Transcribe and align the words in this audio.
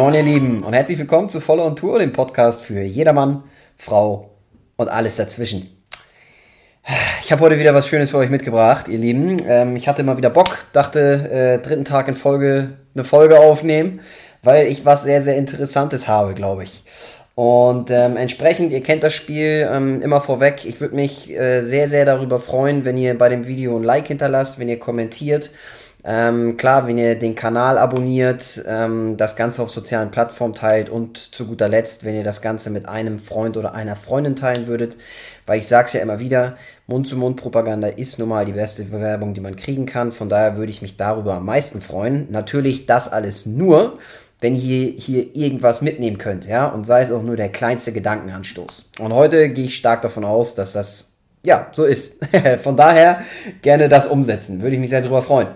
Moin 0.00 0.14
ihr 0.14 0.22
Lieben 0.22 0.62
und 0.62 0.72
herzlich 0.72 0.96
willkommen 0.96 1.28
zu 1.28 1.42
Voller 1.42 1.66
und 1.66 1.78
Tour, 1.78 1.98
dem 1.98 2.14
Podcast 2.14 2.62
für 2.62 2.80
jedermann, 2.80 3.44
Frau 3.76 4.30
und 4.76 4.88
alles 4.88 5.16
dazwischen. 5.16 5.84
Ich 7.22 7.30
habe 7.30 7.42
heute 7.42 7.58
wieder 7.58 7.74
was 7.74 7.86
Schönes 7.86 8.08
für 8.08 8.16
euch 8.16 8.30
mitgebracht, 8.30 8.88
ihr 8.88 8.96
Lieben. 8.96 9.36
Ähm, 9.46 9.76
ich 9.76 9.88
hatte 9.88 10.02
mal 10.02 10.16
wieder 10.16 10.30
Bock, 10.30 10.64
dachte, 10.72 11.30
äh, 11.30 11.58
dritten 11.58 11.84
Tag 11.84 12.08
in 12.08 12.14
Folge 12.14 12.78
eine 12.94 13.04
Folge 13.04 13.40
aufnehmen, 13.40 14.00
weil 14.42 14.68
ich 14.68 14.86
was 14.86 15.02
sehr, 15.02 15.20
sehr 15.20 15.36
Interessantes 15.36 16.08
habe, 16.08 16.32
glaube 16.32 16.64
ich. 16.64 16.82
Und 17.34 17.90
ähm, 17.90 18.16
entsprechend, 18.16 18.72
ihr 18.72 18.82
kennt 18.82 19.02
das 19.02 19.12
Spiel 19.12 19.68
ähm, 19.70 20.00
immer 20.00 20.22
vorweg. 20.22 20.64
Ich 20.64 20.80
würde 20.80 20.96
mich 20.96 21.30
äh, 21.30 21.60
sehr, 21.60 21.90
sehr 21.90 22.06
darüber 22.06 22.40
freuen, 22.40 22.86
wenn 22.86 22.96
ihr 22.96 23.18
bei 23.18 23.28
dem 23.28 23.46
Video 23.46 23.76
ein 23.76 23.82
Like 23.82 24.08
hinterlasst, 24.08 24.58
wenn 24.58 24.70
ihr 24.70 24.78
kommentiert 24.78 25.50
ähm, 26.02 26.56
klar, 26.56 26.86
wenn 26.86 26.96
ihr 26.96 27.14
den 27.18 27.34
Kanal 27.34 27.76
abonniert, 27.76 28.62
ähm, 28.66 29.16
das 29.16 29.36
Ganze 29.36 29.62
auf 29.62 29.70
sozialen 29.70 30.10
Plattformen 30.10 30.54
teilt 30.54 30.88
und 30.88 31.18
zu 31.18 31.46
guter 31.46 31.68
Letzt, 31.68 32.04
wenn 32.04 32.14
ihr 32.14 32.24
das 32.24 32.40
Ganze 32.40 32.70
mit 32.70 32.88
einem 32.88 33.18
Freund 33.18 33.56
oder 33.56 33.74
einer 33.74 33.96
Freundin 33.96 34.34
teilen 34.34 34.66
würdet, 34.66 34.96
weil 35.46 35.58
ich 35.58 35.66
sage 35.66 35.86
es 35.86 35.92
ja 35.92 36.00
immer 36.00 36.18
wieder, 36.18 36.56
Mund-zu-Mund-Propaganda 36.86 37.88
ist 37.88 38.18
nun 38.18 38.30
mal 38.30 38.46
die 38.46 38.52
beste 38.52 38.84
Bewerbung, 38.84 39.34
die 39.34 39.40
man 39.40 39.56
kriegen 39.56 39.84
kann. 39.84 40.10
Von 40.10 40.28
daher 40.28 40.56
würde 40.56 40.70
ich 40.70 40.82
mich 40.82 40.96
darüber 40.96 41.34
am 41.34 41.44
meisten 41.44 41.82
freuen. 41.82 42.28
Natürlich 42.30 42.86
das 42.86 43.12
alles 43.12 43.44
nur, 43.46 43.98
wenn 44.40 44.56
ihr 44.56 44.92
hier 44.92 45.36
irgendwas 45.36 45.82
mitnehmen 45.82 46.16
könnt, 46.16 46.46
ja, 46.46 46.66
und 46.66 46.86
sei 46.86 47.02
es 47.02 47.12
auch 47.12 47.22
nur 47.22 47.36
der 47.36 47.50
kleinste 47.50 47.92
Gedankenanstoß. 47.92 48.86
Und 48.98 49.12
heute 49.12 49.50
gehe 49.50 49.66
ich 49.66 49.76
stark 49.76 50.00
davon 50.00 50.24
aus, 50.24 50.54
dass 50.54 50.72
das 50.72 51.16
ja 51.44 51.66
so 51.74 51.84
ist. 51.84 52.24
Von 52.62 52.76
daher 52.76 53.22
gerne 53.60 53.90
das 53.90 54.06
umsetzen. 54.06 54.62
Würde 54.62 54.76
ich 54.76 54.80
mich 54.80 54.90
sehr 54.90 55.02
darüber 55.02 55.22
freuen. 55.22 55.48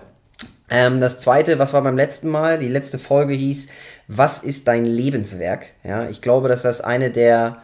Ähm, 0.69 0.99
das 0.99 1.19
zweite, 1.19 1.59
was 1.59 1.73
war 1.73 1.83
beim 1.83 1.97
letzten 1.97 2.29
Mal? 2.29 2.57
Die 2.57 2.67
letzte 2.67 2.97
Folge 2.97 3.33
hieß, 3.33 3.67
was 4.07 4.43
ist 4.43 4.67
dein 4.67 4.85
Lebenswerk? 4.85 5.67
Ja, 5.83 6.09
ich 6.09 6.21
glaube, 6.21 6.49
dass 6.49 6.63
das 6.63 6.81
eine 6.81 7.11
der, 7.11 7.57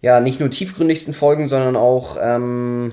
ja, 0.00 0.20
nicht 0.20 0.40
nur 0.40 0.50
tiefgründigsten 0.50 1.14
Folgen, 1.14 1.48
sondern 1.48 1.76
auch 1.76 2.16
ähm, 2.20 2.92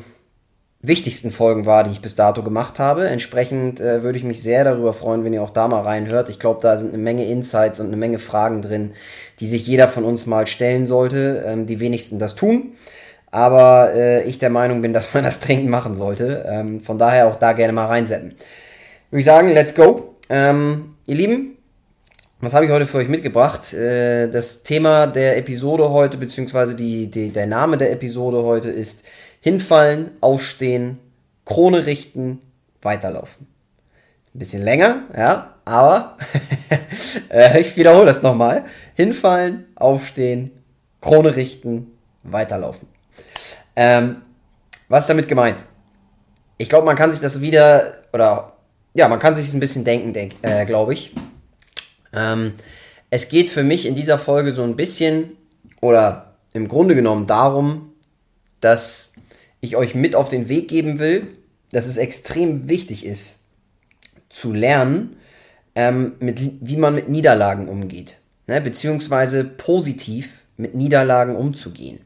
wichtigsten 0.81 1.31
Folgen 1.31 1.65
war, 1.65 1.83
die 1.83 1.91
ich 1.91 2.01
bis 2.01 2.15
dato 2.15 2.43
gemacht 2.43 2.79
habe. 2.79 3.07
Entsprechend 3.07 3.79
äh, 3.79 4.03
würde 4.03 4.17
ich 4.17 4.25
mich 4.25 4.41
sehr 4.41 4.63
darüber 4.65 4.93
freuen, 4.93 5.23
wenn 5.23 5.33
ihr 5.33 5.43
auch 5.43 5.51
da 5.51 5.67
mal 5.67 5.81
reinhört. 5.81 6.27
Ich 6.29 6.39
glaube, 6.39 6.59
da 6.61 6.77
sind 6.77 6.93
eine 6.93 7.01
Menge 7.01 7.25
Insights 7.25 7.79
und 7.79 7.87
eine 7.87 7.97
Menge 7.97 8.19
Fragen 8.19 8.61
drin, 8.61 8.93
die 9.39 9.47
sich 9.47 9.65
jeder 9.65 9.87
von 9.87 10.03
uns 10.03 10.25
mal 10.25 10.47
stellen 10.47 10.87
sollte. 10.87 11.43
Ähm, 11.45 11.67
die 11.67 11.79
wenigsten 11.79 12.19
das 12.19 12.35
tun. 12.35 12.73
Aber 13.29 13.93
äh, 13.93 14.23
ich 14.23 14.39
der 14.39 14.49
Meinung 14.49 14.81
bin, 14.81 14.91
dass 14.93 15.13
man 15.13 15.23
das 15.23 15.39
dringend 15.39 15.69
machen 15.69 15.95
sollte. 15.95 16.45
Ähm, 16.49 16.81
von 16.81 16.97
daher 16.97 17.27
auch 17.27 17.37
da 17.37 17.53
gerne 17.53 17.73
mal 17.73 17.87
reinsetzen 17.87 18.35
würde 19.11 19.19
ich 19.19 19.25
sagen, 19.25 19.49
let's 19.49 19.75
go. 19.75 20.15
Ähm, 20.29 20.95
ihr 21.05 21.15
Lieben, 21.15 21.57
was 22.39 22.53
habe 22.53 22.65
ich 22.65 22.71
heute 22.71 22.87
für 22.87 22.97
euch 22.97 23.09
mitgebracht? 23.09 23.73
Äh, 23.73 24.29
das 24.29 24.63
Thema 24.63 25.05
der 25.05 25.37
Episode 25.37 25.89
heute, 25.89 26.17
beziehungsweise 26.17 26.75
die, 26.75 27.11
die, 27.11 27.29
der 27.29 27.45
Name 27.45 27.77
der 27.77 27.91
Episode 27.91 28.41
heute 28.43 28.69
ist 28.69 29.03
Hinfallen, 29.41 30.11
Aufstehen, 30.21 30.97
Krone 31.43 31.85
richten, 31.85 32.39
weiterlaufen. 32.81 33.47
Ein 34.33 34.39
bisschen 34.39 34.63
länger, 34.63 35.03
ja, 35.15 35.55
aber 35.65 36.15
äh, 37.29 37.59
ich 37.59 37.75
wiederhole 37.75 38.05
das 38.05 38.21
nochmal. 38.21 38.63
Hinfallen, 38.95 39.65
aufstehen, 39.75 40.51
Krone 41.01 41.35
richten, 41.35 41.91
weiterlaufen. 42.23 42.87
Ähm, 43.75 44.21
was 44.87 45.01
ist 45.01 45.09
damit 45.09 45.27
gemeint? 45.27 45.65
Ich 46.57 46.69
glaube, 46.69 46.85
man 46.85 46.95
kann 46.95 47.11
sich 47.11 47.19
das 47.19 47.41
wieder, 47.41 47.93
oder 48.13 48.50
ja, 48.93 49.07
man 49.07 49.19
kann 49.19 49.35
sich 49.35 49.53
ein 49.53 49.59
bisschen 49.59 49.83
denken, 49.83 50.13
denk, 50.13 50.33
äh, 50.41 50.65
glaube 50.65 50.93
ich. 50.93 51.13
Ähm, 52.13 52.53
es 53.09 53.29
geht 53.29 53.49
für 53.49 53.63
mich 53.63 53.85
in 53.85 53.95
dieser 53.95 54.17
Folge 54.17 54.53
so 54.53 54.63
ein 54.63 54.75
bisschen 54.75 55.31
oder 55.81 56.35
im 56.53 56.67
Grunde 56.67 56.95
genommen 56.95 57.27
darum, 57.27 57.93
dass 58.59 59.13
ich 59.61 59.75
euch 59.75 59.95
mit 59.95 60.15
auf 60.15 60.29
den 60.29 60.49
Weg 60.49 60.67
geben 60.67 60.99
will, 60.99 61.27
dass 61.71 61.87
es 61.87 61.97
extrem 61.97 62.67
wichtig 62.67 63.05
ist, 63.05 63.39
zu 64.29 64.51
lernen, 64.53 65.17
ähm, 65.75 66.13
mit, 66.19 66.41
wie 66.61 66.77
man 66.77 66.95
mit 66.95 67.09
Niederlagen 67.09 67.69
umgeht, 67.69 68.17
ne? 68.47 68.59
beziehungsweise 68.59 69.43
positiv 69.43 70.41
mit 70.57 70.75
Niederlagen 70.75 71.35
umzugehen. 71.35 71.99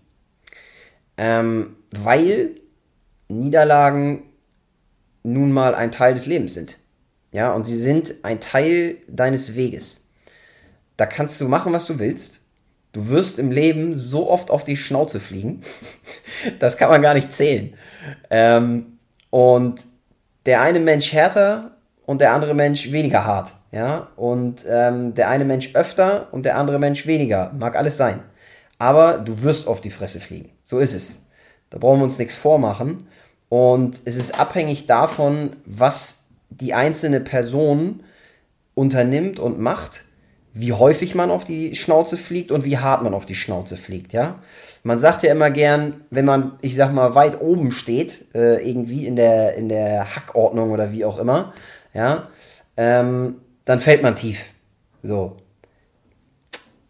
Ähm, 1.17 1.75
weil 1.91 2.51
Niederlagen 3.27 4.23
nun 5.25 5.51
mal 5.51 5.75
ein 5.75 5.91
Teil 5.91 6.13
des 6.13 6.25
Lebens 6.25 6.53
sind. 6.53 6.77
Ja, 7.31 7.53
und 7.53 7.65
sie 7.65 7.77
sind 7.77 8.13
ein 8.23 8.39
Teil 8.39 8.97
deines 9.07 9.55
Weges. 9.55 10.01
Da 10.97 11.05
kannst 11.05 11.41
du 11.41 11.47
machen, 11.47 11.73
was 11.73 11.87
du 11.87 11.99
willst. 11.99 12.39
Du 12.93 13.09
wirst 13.09 13.39
im 13.39 13.51
Leben 13.51 13.99
so 13.99 14.29
oft 14.29 14.49
auf 14.49 14.63
die 14.63 14.77
Schnauze 14.77 15.19
fliegen. 15.19 15.61
das 16.59 16.77
kann 16.77 16.89
man 16.89 17.01
gar 17.01 17.13
nicht 17.13 17.33
zählen. 17.33 17.73
Ähm, 18.29 18.99
und 19.31 19.81
der 20.45 20.61
eine 20.61 20.79
Mensch 20.79 21.11
härter 21.11 21.75
und 22.05 22.21
der 22.21 22.31
andere 22.31 22.53
Mensch 22.53 22.91
weniger 22.91 23.25
hart. 23.25 23.53
Ja, 23.71 24.07
und 24.15 24.63
ähm, 24.69 25.15
der 25.15 25.27
eine 25.27 25.43
Mensch 25.43 25.75
öfter 25.75 26.29
und 26.31 26.45
der 26.45 26.57
andere 26.57 26.79
Mensch 26.79 27.05
weniger. 27.05 27.51
Mag 27.59 27.75
alles 27.75 27.97
sein. 27.97 28.21
Aber 28.77 29.17
du 29.17 29.41
wirst 29.41 29.67
auf 29.67 29.81
die 29.81 29.91
Fresse 29.91 30.21
fliegen. 30.21 30.51
So 30.63 30.79
ist 30.79 30.93
es. 30.93 31.25
Da 31.69 31.79
brauchen 31.79 31.99
wir 31.99 32.05
uns 32.05 32.17
nichts 32.17 32.35
vormachen. 32.35 33.07
Und 33.55 34.01
es 34.03 34.17
ist 34.17 34.37
abhängig 34.37 34.85
davon, 34.85 35.55
was 35.65 36.25
die 36.49 36.73
einzelne 36.73 37.21
Person 37.21 38.03
unternimmt 38.73 39.39
und 39.39 39.61
macht, 39.61 40.03
wie 40.51 40.73
häufig 40.73 41.15
man 41.15 41.31
auf 41.31 41.45
die 41.45 41.73
Schnauze 41.73 42.17
fliegt 42.17 42.51
und 42.51 42.65
wie 42.65 42.79
hart 42.79 43.01
man 43.01 43.13
auf 43.13 43.25
die 43.25 43.33
Schnauze 43.33 43.77
fliegt, 43.77 44.11
ja. 44.11 44.39
Man 44.83 44.99
sagt 44.99 45.23
ja 45.23 45.31
immer 45.31 45.51
gern, 45.51 46.01
wenn 46.09 46.25
man, 46.25 46.59
ich 46.59 46.75
sag 46.75 46.93
mal, 46.93 47.15
weit 47.15 47.39
oben 47.39 47.71
steht, 47.71 48.25
äh, 48.35 48.57
irgendwie 48.69 49.07
in 49.07 49.15
der, 49.15 49.55
in 49.55 49.69
der 49.69 50.13
Hackordnung 50.13 50.71
oder 50.71 50.91
wie 50.91 51.05
auch 51.05 51.17
immer, 51.17 51.53
ja, 51.93 52.27
ähm, 52.75 53.35
dann 53.63 53.79
fällt 53.79 54.03
man 54.03 54.17
tief. 54.17 54.51
So. 55.01 55.37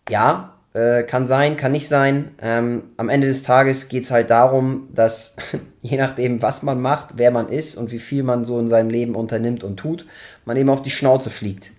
Ja, 0.09 0.54
äh, 0.75 1.03
kann 1.03 1.25
sein, 1.25 1.56
kann 1.56 1.72
nicht 1.72 1.88
sein. 1.88 2.36
Ähm, 2.41 2.84
am 2.97 3.08
Ende 3.08 3.28
des 3.28 3.44
Tages 3.44 3.88
geht 3.88 4.03
es 4.03 4.12
halt 4.12 4.30
darum, 4.30 4.90
dass 4.94 5.38
je 5.81 5.97
nachdem, 5.97 6.41
was 6.41 6.63
man 6.63 6.81
macht, 6.81 7.12
wer 7.16 7.31
man 7.31 7.47
ist 7.47 7.78
und 7.78 7.91
wie 7.91 8.00
viel 8.00 8.24
man 8.24 8.44
so 8.44 8.59
in 8.59 8.68
seinem 8.68 8.90
Leben 8.90 9.16
unternimmt 9.16 9.63
und 9.63 9.78
tut, 9.78 10.06
man 10.44 10.58
eben 10.58 10.69
auf 10.69 10.81
die 10.81 10.90
Schnauze 10.90 11.30
fliegt. 11.30 11.72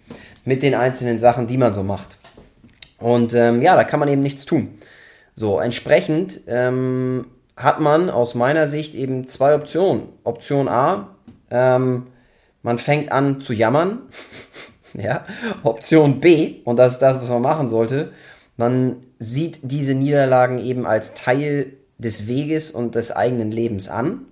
Mit 0.47 0.62
den 0.62 0.75
einzelnen 0.75 1.21
Sachen, 1.21 1.47
die 1.47 1.59
man 1.59 1.75
so 1.75 1.83
macht. 1.83 2.17
Und 2.99 3.34
ähm, 3.34 3.61
ja, 3.61 3.77
da 3.77 3.84
kann 3.84 4.01
man 4.01 4.09
eben 4.09 4.23
nichts 4.23 4.47
tun. 4.47 4.79
So, 5.34 5.61
entsprechend 5.61 6.41
ähm, 6.47 7.27
hat 7.55 7.81
man 7.81 8.09
aus 8.09 8.34
meiner 8.34 8.67
Sicht 8.67 8.95
eben 8.95 9.28
zwei 9.28 9.55
Optionen. 9.55 10.05
Option 10.25 10.69
A, 10.69 11.09
ähm, 11.51 12.07
man 12.63 12.78
fängt 12.78 13.13
an 13.13 13.43
zu 13.43 13.53
jammern. 13.53 13.99
ja. 14.95 15.27
Option 15.65 16.21
B, 16.21 16.61
und 16.65 16.77
das 16.78 16.95
ist 16.95 17.03
das, 17.03 17.21
was 17.21 17.28
man 17.28 17.43
machen 17.43 17.69
sollte, 17.69 18.13
man 18.56 18.97
sieht 19.19 19.61
diese 19.62 19.94
Niederlagen 19.94 20.59
eben 20.59 20.87
als 20.87 21.15
Teil 21.15 21.72
des 21.99 22.27
Weges 22.27 22.71
und 22.71 22.94
des 22.94 23.12
eigenen 23.12 23.50
Lebens 23.50 23.89
an, 23.89 24.27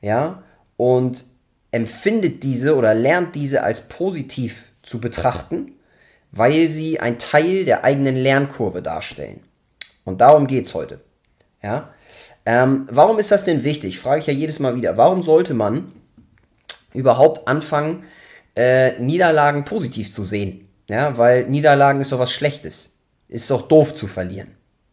ja, 0.00 0.42
und 0.76 1.24
empfindet 1.70 2.42
diese 2.42 2.76
oder 2.76 2.94
lernt 2.94 3.34
diese 3.34 3.62
als 3.62 3.88
positiv 3.88 4.68
zu 4.82 5.00
betrachten, 5.00 5.72
weil 6.32 6.68
sie 6.68 7.00
ein 7.00 7.18
Teil 7.18 7.64
der 7.64 7.84
eigenen 7.84 8.16
Lernkurve 8.16 8.82
darstellen. 8.82 9.40
Und 10.04 10.20
darum 10.20 10.46
geht 10.46 10.66
es 10.66 10.74
heute. 10.74 11.00
Ja? 11.62 11.90
Ähm, 12.44 12.86
warum 12.90 13.18
ist 13.18 13.32
das 13.32 13.44
denn 13.44 13.64
wichtig? 13.64 13.98
Frage 13.98 14.20
ich 14.20 14.26
ja 14.26 14.32
jedes 14.32 14.58
Mal 14.58 14.76
wieder. 14.76 14.96
Warum 14.96 15.22
sollte 15.22 15.52
man 15.52 15.92
überhaupt 16.94 17.48
anfangen, 17.48 18.04
äh, 18.54 18.98
Niederlagen 19.00 19.64
positiv 19.64 20.12
zu 20.12 20.24
sehen? 20.24 20.68
Ja, 20.88 21.18
weil 21.18 21.46
Niederlagen 21.46 22.00
ist 22.00 22.12
doch 22.12 22.20
was 22.20 22.32
Schlechtes. 22.32 22.95
Ist 23.28 23.50
doch 23.50 23.62
doof 23.62 23.94
zu 23.94 24.06
verlieren. 24.06 24.52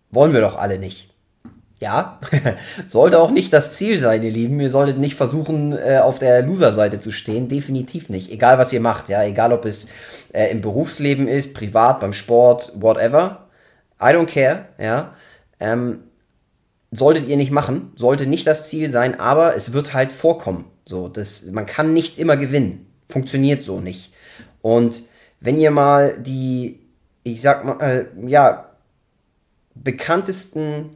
Wollen 0.10 0.34
wir 0.34 0.42
doch 0.42 0.58
alle 0.58 0.80
nicht. 0.80 1.10
Ja, 1.80 2.20
sollte 2.88 3.20
auch 3.20 3.32
nicht 3.32 3.52
das 3.52 3.74
Ziel 3.74 4.00
sein, 4.00 4.24
ihr 4.24 4.32
Lieben. 4.32 4.60
Ihr 4.62 4.70
solltet 4.70 5.00
nicht 5.00 5.16
versuchen, 5.16 5.78
äh, 5.78 6.00
auf 6.02 6.18
der 6.18 6.42
Loser-Seite 6.42 7.00
zu 7.00 7.12
stehen. 7.12 7.50
Definitiv 7.50 8.08
nicht. 8.10 8.32
Egal, 8.32 8.58
was 8.58 8.72
ihr 8.72 8.80
macht. 8.80 9.10
Ja, 9.10 9.24
egal, 9.24 9.52
ob 9.52 9.66
es 9.66 9.90
äh, 10.32 10.50
im 10.50 10.62
Berufsleben 10.62 11.28
ist, 11.28 11.54
privat, 11.54 12.00
beim 12.00 12.14
Sport, 12.14 12.72
whatever. 12.76 13.50
I 14.00 14.06
don't 14.06 14.28
care. 14.28 14.66
Ja, 14.80 15.16
ähm, 15.60 16.00
solltet 16.92 17.28
ihr 17.28 17.38
nicht 17.38 17.52
machen. 17.52 17.92
Sollte 17.96 18.28
nicht 18.28 18.48
das 18.48 18.70
Ziel 18.70 18.90
sein, 18.90 19.20
aber 19.20 19.56
es 19.56 19.74
wird 19.74 19.94
halt 19.94 20.12
vorkommen. 20.14 20.66
So, 20.86 21.10
das, 21.10 21.52
man 21.52 21.66
kann 21.66 21.94
nicht 21.94 22.18
immer 22.18 22.38
gewinnen. 22.38 22.88
Funktioniert 23.10 23.64
so 23.64 23.82
nicht. 23.82 24.14
Und 24.62 25.04
wenn 25.40 25.60
ihr 25.60 25.72
mal 25.72 26.18
die 26.18 26.83
ich 27.24 27.42
sag 27.42 27.64
mal, 27.66 27.80
äh, 27.82 28.06
ja, 28.28 28.70
bekanntesten 29.76 30.92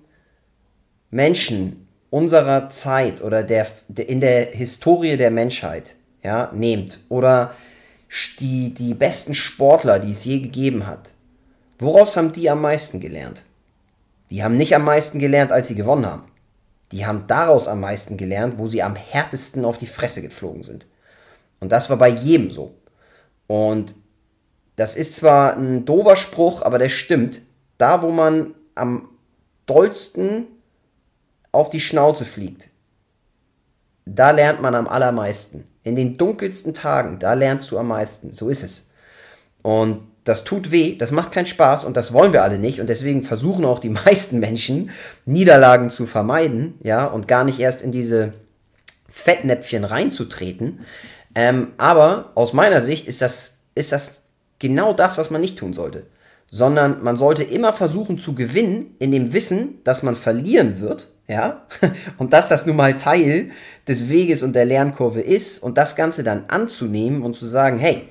Menschen 1.10 1.88
unserer 2.10 2.70
Zeit 2.70 3.22
oder 3.22 3.44
der, 3.44 3.68
der, 3.88 4.10
in 4.10 4.22
der 4.22 4.46
Historie 4.48 5.18
der 5.18 5.32
Menschheit 5.32 5.96
ja, 6.24 6.52
nehmt 6.54 7.00
oder 7.10 7.54
die, 8.40 8.74
die 8.74 8.94
besten 8.94 9.34
Sportler, 9.34 10.00
die 10.00 10.12
es 10.12 10.24
je 10.24 10.40
gegeben 10.40 10.88
hat, 10.88 11.10
woraus 11.80 12.16
haben 12.16 12.32
die 12.32 12.50
am 12.50 12.62
meisten 12.62 13.00
gelernt? 13.00 13.44
Die 14.30 14.44
haben 14.44 14.58
nicht 14.58 14.76
am 14.76 14.84
meisten 14.84 15.20
gelernt, 15.20 15.52
als 15.52 15.68
sie 15.68 15.76
gewonnen 15.76 16.06
haben. 16.06 16.24
Die 16.92 17.06
haben 17.06 17.26
daraus 17.28 17.68
am 17.68 17.82
meisten 17.82 18.18
gelernt, 18.18 18.58
wo 18.58 18.68
sie 18.68 18.84
am 18.84 18.96
härtesten 18.96 19.66
auf 19.66 19.78
die 19.78 19.88
Fresse 19.88 20.22
geflogen 20.22 20.64
sind. 20.64 20.86
Und 21.60 21.72
das 21.72 21.90
war 21.90 21.98
bei 21.98 22.10
jedem 22.10 22.52
so. 22.52 22.76
Und 23.48 23.96
das 24.78 24.96
ist 24.96 25.16
zwar 25.16 25.58
ein 25.58 25.86
doofer 25.86 26.16
Spruch, 26.16 26.62
aber 26.62 26.78
der 26.78 26.90
stimmt. 26.90 27.42
Da, 27.78 28.02
wo 28.04 28.12
man 28.12 28.54
am 28.76 29.10
dollsten 29.66 30.46
auf 31.52 31.70
die 31.70 31.80
Schnauze 31.80 32.26
fliegt, 32.26 32.70
da 34.06 34.32
lernt 34.32 34.62
man 34.62 34.76
am 34.76 34.88
allermeisten. 34.88 35.66
In 35.84 35.96
den 35.96 36.18
dunkelsten 36.18 36.74
Tagen, 36.74 37.18
da 37.20 37.34
lernst 37.34 37.72
du 37.72 37.78
am 37.80 37.88
meisten. 37.88 38.34
So 38.34 38.50
ist 38.50 38.64
es. 38.64 38.92
Und 39.64 40.02
das 40.24 40.44
tut 40.44 40.72
weh, 40.72 40.96
das 40.96 41.12
macht 41.12 41.32
keinen 41.32 41.46
Spaß 41.46 41.84
und 41.84 41.98
das 41.98 42.14
wollen 42.14 42.34
wir 42.34 42.44
alle 42.44 42.60
nicht. 42.60 42.80
Und 42.80 42.88
deswegen 42.88 43.24
versuchen 43.24 43.66
auch 43.66 43.80
die 43.80 43.90
meisten 44.06 44.40
Menschen, 44.40 44.92
Niederlagen 45.26 45.90
zu 45.90 46.06
vermeiden, 46.06 46.76
ja, 46.84 47.06
und 47.06 47.28
gar 47.28 47.44
nicht 47.44 47.60
erst 47.60 47.82
in 47.82 47.92
diese 47.92 48.34
Fettnäpfchen 49.10 49.86
reinzutreten. 49.86 50.82
Ähm, 51.34 51.72
aber 51.78 52.32
aus 52.36 52.54
meiner 52.54 52.82
Sicht 52.82 53.08
ist 53.08 53.24
das, 53.24 53.62
ist 53.74 53.92
das 53.92 54.27
genau 54.60 54.94
das, 54.94 55.18
was 55.18 55.30
man 55.30 55.42
nicht 55.42 55.58
tun 55.58 55.74
sollte. 55.74 56.08
Sondern 56.48 57.04
man 57.04 57.18
sollte 57.18 57.44
immer 57.44 57.74
versuchen 57.74 58.18
zu 58.18 58.34
gewinnen, 58.34 58.96
in 59.00 59.12
dem 59.12 59.34
Wissen, 59.34 59.84
dass 59.84 60.04
man 60.04 60.16
verlieren 60.16 60.80
wird, 60.80 61.14
ja, 61.28 61.68
und 62.18 62.32
dass 62.32 62.48
das 62.48 62.66
nun 62.66 62.78
mal 62.78 62.96
Teil 62.96 63.52
des 63.88 64.08
Weges 64.08 64.44
und 64.44 64.54
der 64.54 64.66
Lernkurve 64.66 65.22
ist 65.22 65.60
und 65.60 65.78
das 65.78 65.96
Ganze 65.96 66.24
dann 66.24 66.46
anzunehmen 66.48 67.22
und 67.22 67.36
zu 67.36 67.46
sagen, 67.46 67.78
hey, 67.78 68.08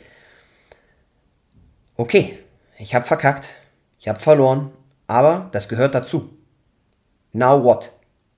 okay, 1.97 2.39
ich 2.79 2.95
habe 2.95 3.07
verkackt, 3.07 3.51
ich 3.99 4.09
habe 4.09 4.21
verloren, 4.21 4.71
aber 5.07 5.49
das 5.53 5.69
gehört 5.69 5.95
dazu. 5.95 6.37
Now 7.33 7.63
what? 7.65 7.93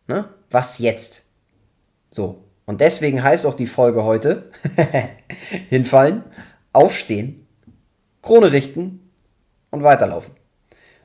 Ne? 0.06 0.28
Was 0.50 0.78
jetzt? 0.78 1.24
So. 2.10 2.44
Und 2.66 2.80
deswegen 2.80 3.22
heißt 3.22 3.46
auch 3.46 3.54
die 3.54 3.66
Folge 3.66 4.04
heute 4.04 4.50
hinfallen, 5.70 6.22
aufstehen, 6.72 7.47
Krone 8.28 8.52
richten 8.52 9.00
und 9.70 9.82
weiterlaufen. 9.82 10.34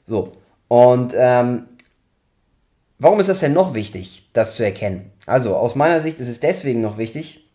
So. 0.05 0.33
Und 0.67 1.13
ähm, 1.15 1.67
warum 2.99 3.21
ist 3.21 3.29
das 3.29 3.39
denn 3.39 3.53
noch 3.53 3.73
wichtig, 3.73 4.29
das 4.33 4.55
zu 4.55 4.63
erkennen? 4.63 5.09
Also 5.25 5.55
aus 5.55 5.75
meiner 5.75 6.01
Sicht 6.01 6.19
ist 6.19 6.27
es 6.27 6.41
deswegen 6.41 6.81
noch 6.81 6.97
wichtig, 6.97 7.49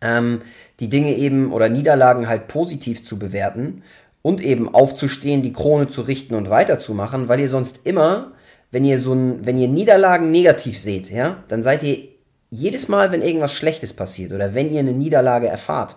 ähm, 0.00 0.40
die 0.80 0.88
Dinge 0.88 1.14
eben 1.16 1.52
oder 1.52 1.68
Niederlagen 1.68 2.28
halt 2.28 2.48
positiv 2.48 3.04
zu 3.04 3.18
bewerten 3.18 3.82
und 4.22 4.40
eben 4.40 4.74
aufzustehen, 4.74 5.42
die 5.42 5.52
Krone 5.52 5.90
zu 5.90 6.00
richten 6.00 6.34
und 6.34 6.48
weiterzumachen, 6.48 7.28
weil 7.28 7.40
ihr 7.40 7.50
sonst 7.50 7.86
immer, 7.86 8.32
wenn 8.70 8.86
ihr 8.86 8.98
so 8.98 9.12
ein, 9.12 9.44
wenn 9.44 9.58
ihr 9.58 9.68
Niederlagen 9.68 10.30
negativ 10.30 10.80
seht, 10.80 11.10
ja, 11.10 11.44
dann 11.48 11.62
seid 11.62 11.82
ihr 11.82 12.08
jedes 12.48 12.88
Mal, 12.88 13.12
wenn 13.12 13.20
irgendwas 13.20 13.52
Schlechtes 13.52 13.92
passiert 13.92 14.32
oder 14.32 14.54
wenn 14.54 14.72
ihr 14.72 14.80
eine 14.80 14.92
Niederlage 14.92 15.48
erfahrt, 15.48 15.96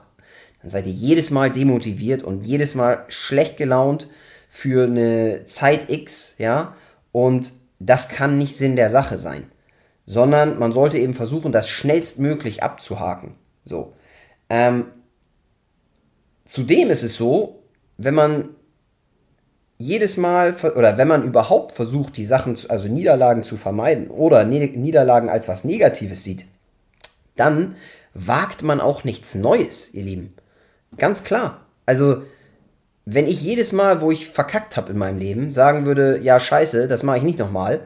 dann 0.61 0.69
seid 0.69 0.85
ihr 0.85 0.93
jedes 0.93 1.31
Mal 1.31 1.49
demotiviert 1.49 2.23
und 2.23 2.43
jedes 2.43 2.75
Mal 2.75 3.05
schlecht 3.07 3.57
gelaunt 3.57 4.09
für 4.49 4.85
eine 4.85 5.45
Zeit 5.45 5.89
X, 5.89 6.35
ja, 6.37 6.75
und 7.11 7.53
das 7.79 8.09
kann 8.09 8.37
nicht 8.37 8.55
Sinn 8.55 8.75
der 8.75 8.89
Sache 8.89 9.17
sein, 9.17 9.45
sondern 10.05 10.59
man 10.59 10.71
sollte 10.71 10.97
eben 10.97 11.13
versuchen, 11.13 11.51
das 11.51 11.69
schnellstmöglich 11.69 12.61
abzuhaken. 12.63 13.35
So. 13.63 13.93
Ähm, 14.49 14.87
zudem 16.45 16.91
ist 16.91 17.03
es 17.03 17.15
so, 17.15 17.63
wenn 17.97 18.13
man 18.13 18.49
jedes 19.77 20.17
Mal 20.17 20.55
oder 20.75 20.97
wenn 20.97 21.07
man 21.07 21.23
überhaupt 21.23 21.71
versucht, 21.71 22.17
die 22.17 22.25
Sachen, 22.25 22.55
zu, 22.55 22.69
also 22.69 22.87
Niederlagen 22.87 23.43
zu 23.43 23.57
vermeiden 23.57 24.09
oder 24.09 24.45
Niederlagen 24.45 25.29
als 25.29 25.47
was 25.47 25.63
Negatives 25.63 26.23
sieht, 26.23 26.45
dann 27.35 27.75
wagt 28.13 28.61
man 28.61 28.79
auch 28.79 29.03
nichts 29.03 29.33
Neues, 29.33 29.91
ihr 29.93 30.03
Lieben. 30.03 30.33
Ganz 30.97 31.23
klar. 31.23 31.65
Also, 31.85 32.23
wenn 33.05 33.27
ich 33.27 33.41
jedes 33.41 33.71
Mal, 33.71 34.01
wo 34.01 34.11
ich 34.11 34.27
verkackt 34.27 34.77
habe 34.77 34.91
in 34.91 34.97
meinem 34.97 35.17
Leben, 35.17 35.51
sagen 35.51 35.85
würde, 35.85 36.19
ja, 36.21 36.39
scheiße, 36.39 36.87
das 36.87 37.03
mache 37.03 37.17
ich 37.17 37.23
nicht 37.23 37.39
nochmal, 37.39 37.81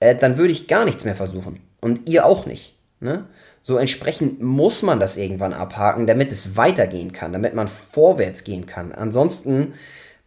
äh, 0.00 0.14
dann 0.14 0.38
würde 0.38 0.52
ich 0.52 0.68
gar 0.68 0.84
nichts 0.84 1.04
mehr 1.04 1.16
versuchen. 1.16 1.60
Und 1.80 2.08
ihr 2.08 2.26
auch 2.26 2.46
nicht. 2.46 2.74
Ne? 3.00 3.26
So 3.62 3.78
entsprechend 3.78 4.40
muss 4.40 4.82
man 4.82 5.00
das 5.00 5.16
irgendwann 5.16 5.52
abhaken, 5.52 6.06
damit 6.06 6.32
es 6.32 6.56
weitergehen 6.56 7.12
kann, 7.12 7.32
damit 7.32 7.54
man 7.54 7.68
vorwärts 7.68 8.44
gehen 8.44 8.66
kann. 8.66 8.92
Ansonsten 8.92 9.74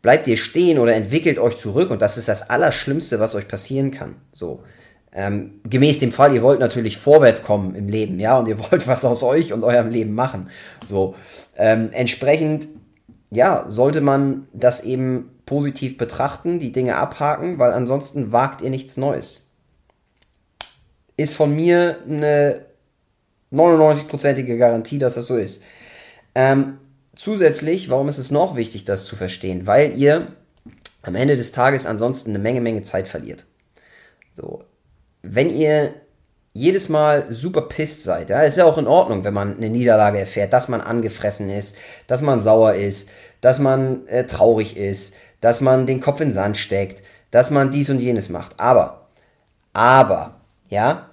bleibt 0.01 0.27
ihr 0.27 0.37
stehen 0.37 0.79
oder 0.79 0.93
entwickelt 0.93 1.39
euch 1.39 1.57
zurück 1.57 1.89
und 1.89 2.01
das 2.01 2.17
ist 2.17 2.27
das 2.27 2.49
Allerschlimmste, 2.49 3.19
was 3.19 3.35
euch 3.35 3.47
passieren 3.47 3.91
kann. 3.91 4.15
So. 4.31 4.63
Ähm, 5.11 5.61
gemäß 5.67 5.99
dem 5.99 6.11
Fall, 6.11 6.35
ihr 6.35 6.43
wollt 6.43 6.59
natürlich 6.59 6.97
vorwärts 6.97 7.43
kommen 7.43 7.73
im 7.73 7.87
Leben, 7.87 8.19
ja, 8.19 8.37
und 8.37 8.47
ihr 8.47 8.59
wollt 8.71 8.87
was 8.87 9.05
aus 9.05 9.23
euch 9.23 9.53
und 9.53 9.63
eurem 9.63 9.89
Leben 9.89 10.13
machen. 10.13 10.49
So. 10.85 11.15
Ähm, 11.57 11.89
entsprechend, 11.91 12.67
ja, 13.31 13.69
sollte 13.69 14.01
man 14.01 14.47
das 14.53 14.83
eben 14.83 15.31
positiv 15.45 15.97
betrachten, 15.97 16.59
die 16.59 16.71
Dinge 16.71 16.95
abhaken, 16.95 17.57
weil 17.57 17.73
ansonsten 17.73 18.31
wagt 18.31 18.61
ihr 18.61 18.69
nichts 18.69 18.97
Neues. 18.97 19.47
Ist 21.17 21.33
von 21.33 21.55
mir 21.55 21.97
eine 22.07 22.65
99-prozentige 23.51 24.57
Garantie, 24.57 24.99
dass 24.99 25.15
das 25.15 25.25
so 25.25 25.35
ist. 25.35 25.63
Ähm, 26.35 26.77
zusätzlich, 27.15 27.89
warum 27.89 28.07
ist 28.09 28.19
es 28.19 28.31
noch 28.31 28.55
wichtig, 28.55 28.85
das 28.85 29.05
zu 29.05 29.15
verstehen? 29.15 29.65
Weil 29.65 29.97
ihr 29.97 30.27
am 31.01 31.15
Ende 31.15 31.35
des 31.35 31.51
Tages 31.51 31.85
ansonsten 31.85 32.29
eine 32.29 32.39
Menge, 32.39 32.61
Menge 32.61 32.83
Zeit 32.83 33.07
verliert. 33.07 33.45
So, 34.33 34.63
wenn 35.21 35.49
ihr 35.49 35.93
jedes 36.53 36.89
Mal 36.89 37.27
super 37.29 37.61
pisst 37.61 38.03
seid, 38.03 38.29
ja, 38.29 38.41
ist 38.41 38.57
ja 38.57 38.65
auch 38.65 38.77
in 38.77 38.87
Ordnung, 38.87 39.23
wenn 39.23 39.33
man 39.33 39.57
eine 39.57 39.69
Niederlage 39.69 40.19
erfährt, 40.19 40.51
dass 40.53 40.67
man 40.67 40.81
angefressen 40.81 41.49
ist, 41.49 41.75
dass 42.07 42.21
man 42.21 42.41
sauer 42.41 42.73
ist, 42.73 43.09
dass 43.41 43.59
man 43.59 44.07
äh, 44.07 44.25
traurig 44.25 44.75
ist, 44.75 45.15
dass 45.41 45.61
man 45.61 45.87
den 45.87 46.01
Kopf 46.01 46.19
in 46.19 46.29
den 46.29 46.33
Sand 46.33 46.57
steckt, 46.57 47.03
dass 47.31 47.51
man 47.51 47.71
dies 47.71 47.89
und 47.89 47.99
jenes 47.99 48.29
macht. 48.29 48.59
Aber, 48.59 49.07
aber, 49.73 50.41
ja, 50.69 51.09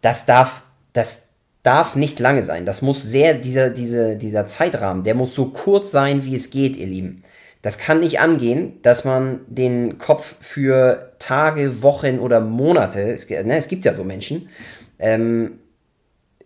das 0.00 0.26
darf, 0.26 0.62
das 0.92 1.28
darf 1.62 1.96
nicht 1.96 2.18
lange 2.18 2.44
sein. 2.44 2.66
Das 2.66 2.82
muss 2.82 3.02
sehr, 3.02 3.34
dieser, 3.34 3.70
dieser, 3.70 4.14
dieser 4.14 4.46
Zeitrahmen, 4.46 5.04
der 5.04 5.14
muss 5.14 5.34
so 5.34 5.46
kurz 5.46 5.90
sein, 5.90 6.24
wie 6.24 6.34
es 6.34 6.50
geht, 6.50 6.76
ihr 6.76 6.86
Lieben. 6.86 7.24
Das 7.62 7.78
kann 7.78 8.00
nicht 8.00 8.18
angehen, 8.18 8.80
dass 8.82 9.04
man 9.04 9.40
den 9.46 9.98
Kopf 9.98 10.36
für 10.40 11.11
Tage, 11.22 11.82
Wochen 11.82 12.18
oder 12.18 12.40
Monate, 12.40 13.00
es, 13.00 13.28
ne, 13.28 13.56
es 13.56 13.68
gibt 13.68 13.84
ja 13.84 13.94
so 13.94 14.04
Menschen, 14.04 14.48
ähm, 14.98 15.58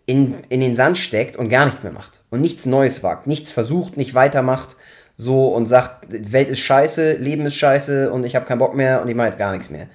in, 0.05 0.35
in 0.49 0.61
den 0.61 0.75
Sand 0.75 0.97
steckt 0.97 1.35
und 1.35 1.49
gar 1.49 1.65
nichts 1.65 1.83
mehr 1.83 1.91
macht 1.91 2.23
und 2.29 2.41
nichts 2.41 2.65
Neues 2.65 3.03
wagt, 3.03 3.27
nichts 3.27 3.51
versucht, 3.51 3.97
nicht 3.97 4.13
weitermacht, 4.13 4.77
so 5.17 5.47
und 5.47 5.67
sagt, 5.67 6.05
Welt 6.09 6.47
ist 6.47 6.59
scheiße, 6.59 7.13
Leben 7.13 7.45
ist 7.45 7.55
scheiße 7.55 8.11
und 8.11 8.23
ich 8.23 8.35
habe 8.35 8.45
keinen 8.45 8.59
Bock 8.59 8.75
mehr 8.75 9.01
und 9.01 9.09
ich 9.09 9.15
mache 9.15 9.27
jetzt 9.27 9.39
gar 9.39 9.51
nichts 9.51 9.69
mehr. 9.69 9.87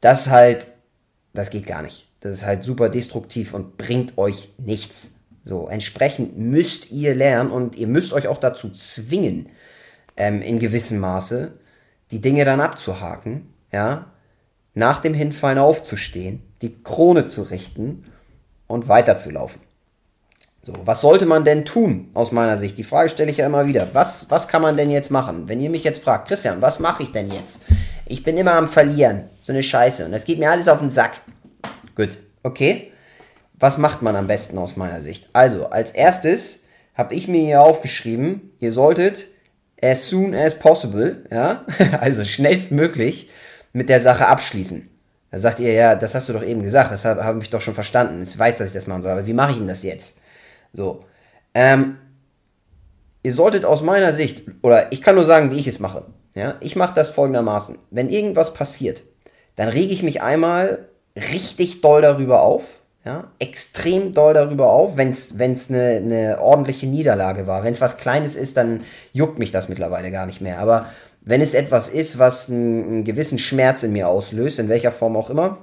Das 0.00 0.30
halt, 0.30 0.66
das 1.34 1.50
geht 1.50 1.66
gar 1.66 1.82
nicht. 1.82 2.08
Das 2.20 2.34
ist 2.34 2.46
halt 2.46 2.62
super 2.62 2.88
destruktiv 2.88 3.52
und 3.52 3.76
bringt 3.76 4.16
euch 4.16 4.50
nichts. 4.58 5.16
So, 5.44 5.66
entsprechend 5.66 6.38
müsst 6.38 6.92
ihr 6.92 7.14
lernen 7.16 7.50
und 7.50 7.76
ihr 7.76 7.88
müsst 7.88 8.12
euch 8.12 8.28
auch 8.28 8.38
dazu 8.38 8.70
zwingen, 8.70 9.48
ähm, 10.16 10.40
in 10.40 10.60
gewissem 10.60 11.00
Maße, 11.00 11.52
die 12.12 12.20
Dinge 12.20 12.44
dann 12.44 12.60
abzuhaken, 12.60 13.52
ja, 13.72 14.11
nach 14.74 15.00
dem 15.00 15.14
Hinfallen 15.14 15.58
aufzustehen, 15.58 16.42
die 16.62 16.82
Krone 16.82 17.26
zu 17.26 17.42
richten 17.42 18.04
und 18.66 18.88
weiterzulaufen. 18.88 19.60
So, 20.64 20.74
was 20.84 21.00
sollte 21.00 21.26
man 21.26 21.44
denn 21.44 21.64
tun 21.64 22.10
aus 22.14 22.30
meiner 22.30 22.56
Sicht? 22.56 22.78
Die 22.78 22.84
Frage 22.84 23.08
stelle 23.08 23.32
ich 23.32 23.38
ja 23.38 23.46
immer 23.46 23.66
wieder. 23.66 23.88
Was, 23.94 24.30
was 24.30 24.46
kann 24.46 24.62
man 24.62 24.76
denn 24.76 24.90
jetzt 24.90 25.10
machen? 25.10 25.48
Wenn 25.48 25.60
ihr 25.60 25.70
mich 25.70 25.82
jetzt 25.82 26.02
fragt, 26.02 26.28
Christian, 26.28 26.62
was 26.62 26.78
mache 26.78 27.02
ich 27.02 27.10
denn 27.10 27.32
jetzt? 27.32 27.64
Ich 28.06 28.22
bin 28.22 28.38
immer 28.38 28.52
am 28.52 28.68
Verlieren. 28.68 29.24
So 29.40 29.52
eine 29.52 29.64
Scheiße. 29.64 30.04
Und 30.04 30.12
das 30.12 30.24
geht 30.24 30.38
mir 30.38 30.52
alles 30.52 30.68
auf 30.68 30.78
den 30.78 30.88
Sack. 30.88 31.20
Gut, 31.96 32.18
okay. 32.44 32.92
Was 33.58 33.76
macht 33.76 34.02
man 34.02 34.14
am 34.14 34.28
besten 34.28 34.56
aus 34.56 34.76
meiner 34.76 35.02
Sicht? 35.02 35.28
Also, 35.32 35.66
als 35.66 35.90
erstes 35.90 36.62
habe 36.94 37.14
ich 37.14 37.26
mir 37.26 37.40
hier 37.40 37.62
aufgeschrieben, 37.62 38.52
ihr 38.60 38.70
solltet 38.70 39.26
as 39.82 40.08
soon 40.08 40.32
as 40.32 40.56
possible, 40.56 41.24
ja, 41.30 41.64
also 42.00 42.24
schnellstmöglich 42.24 43.30
mit 43.72 43.88
der 43.88 44.00
Sache 44.00 44.26
abschließen. 44.26 44.88
Da 45.30 45.38
sagt 45.38 45.60
ihr, 45.60 45.72
ja, 45.72 45.94
das 45.96 46.14
hast 46.14 46.28
du 46.28 46.34
doch 46.34 46.42
eben 46.42 46.62
gesagt, 46.62 46.92
das 46.92 47.04
habe 47.04 47.24
hab 47.24 47.40
ich 47.40 47.48
doch 47.48 47.60
schon 47.60 47.74
verstanden. 47.74 48.22
Ich 48.22 48.38
weiß, 48.38 48.56
dass 48.56 48.68
ich 48.68 48.74
das 48.74 48.86
machen 48.86 49.02
soll, 49.02 49.12
aber 49.12 49.26
wie 49.26 49.32
mache 49.32 49.52
ich 49.52 49.58
denn 49.58 49.66
das 49.66 49.82
jetzt? 49.82 50.20
So. 50.74 51.04
Ähm, 51.54 51.96
ihr 53.22 53.32
solltet 53.32 53.64
aus 53.64 53.82
meiner 53.82 54.12
Sicht, 54.12 54.44
oder 54.62 54.92
ich 54.92 55.00
kann 55.00 55.14
nur 55.14 55.24
sagen, 55.24 55.50
wie 55.50 55.58
ich 55.58 55.66
es 55.66 55.78
mache. 55.78 56.04
Ja, 56.34 56.56
ich 56.60 56.76
mache 56.76 56.94
das 56.94 57.08
folgendermaßen. 57.10 57.78
Wenn 57.90 58.08
irgendwas 58.08 58.54
passiert, 58.54 59.02
dann 59.56 59.68
rege 59.68 59.92
ich 59.92 60.02
mich 60.02 60.22
einmal 60.22 60.86
richtig 61.16 61.80
doll 61.82 62.02
darüber 62.02 62.42
auf, 62.42 62.64
ja, 63.04 63.32
extrem 63.38 64.12
doll 64.12 64.32
darüber 64.32 64.70
auf, 64.70 64.96
wenn 64.96 65.10
es 65.10 65.32
eine, 65.70 65.96
eine 65.96 66.40
ordentliche 66.40 66.86
Niederlage 66.86 67.46
war. 67.46 67.64
Wenn 67.64 67.72
es 67.72 67.80
was 67.80 67.96
Kleines 67.96 68.36
ist, 68.36 68.56
dann 68.56 68.84
juckt 69.12 69.38
mich 69.38 69.50
das 69.50 69.68
mittlerweile 69.68 70.10
gar 70.10 70.24
nicht 70.24 70.40
mehr. 70.40 70.58
Aber 70.58 70.86
wenn 71.24 71.40
es 71.40 71.54
etwas 71.54 71.88
ist, 71.88 72.18
was 72.18 72.50
einen, 72.50 72.84
einen 72.84 73.04
gewissen 73.04 73.38
Schmerz 73.38 73.82
in 73.82 73.92
mir 73.92 74.08
auslöst, 74.08 74.58
in 74.58 74.68
welcher 74.68 74.90
Form 74.90 75.16
auch 75.16 75.30
immer, 75.30 75.58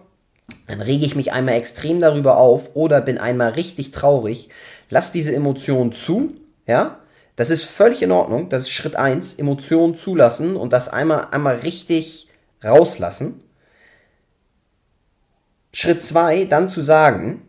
dann 0.68 0.82
rege 0.82 1.06
ich 1.06 1.16
mich 1.16 1.32
einmal 1.32 1.56
extrem 1.56 2.00
darüber 2.00 2.38
auf 2.38 2.75
oder 2.75 3.01
bin 3.01 3.18
einmal 3.18 3.51
richtig 3.51 3.92
traurig. 3.92 4.50
Lass 4.89 5.12
diese 5.12 5.34
Emotion 5.34 5.92
zu, 5.92 6.34
ja? 6.66 7.00
Das 7.36 7.50
ist 7.50 7.63
völlig 7.63 8.01
in 8.01 8.12
Ordnung. 8.12 8.50
Das 8.50 8.63
ist 8.63 8.72
Schritt 8.72 8.98
1. 8.98 9.36
Emotionen 9.36 9.96
zulassen 9.96 10.58
und 10.58 10.74
das 10.74 10.89
einmal, 10.89 11.28
einmal 11.32 11.56
richtig 11.58 12.28
rauslassen. 12.62 13.42
Schritt 15.72 16.04
2, 16.04 16.46
dann 16.46 16.68
zu 16.68 16.82
sagen, 16.82 17.48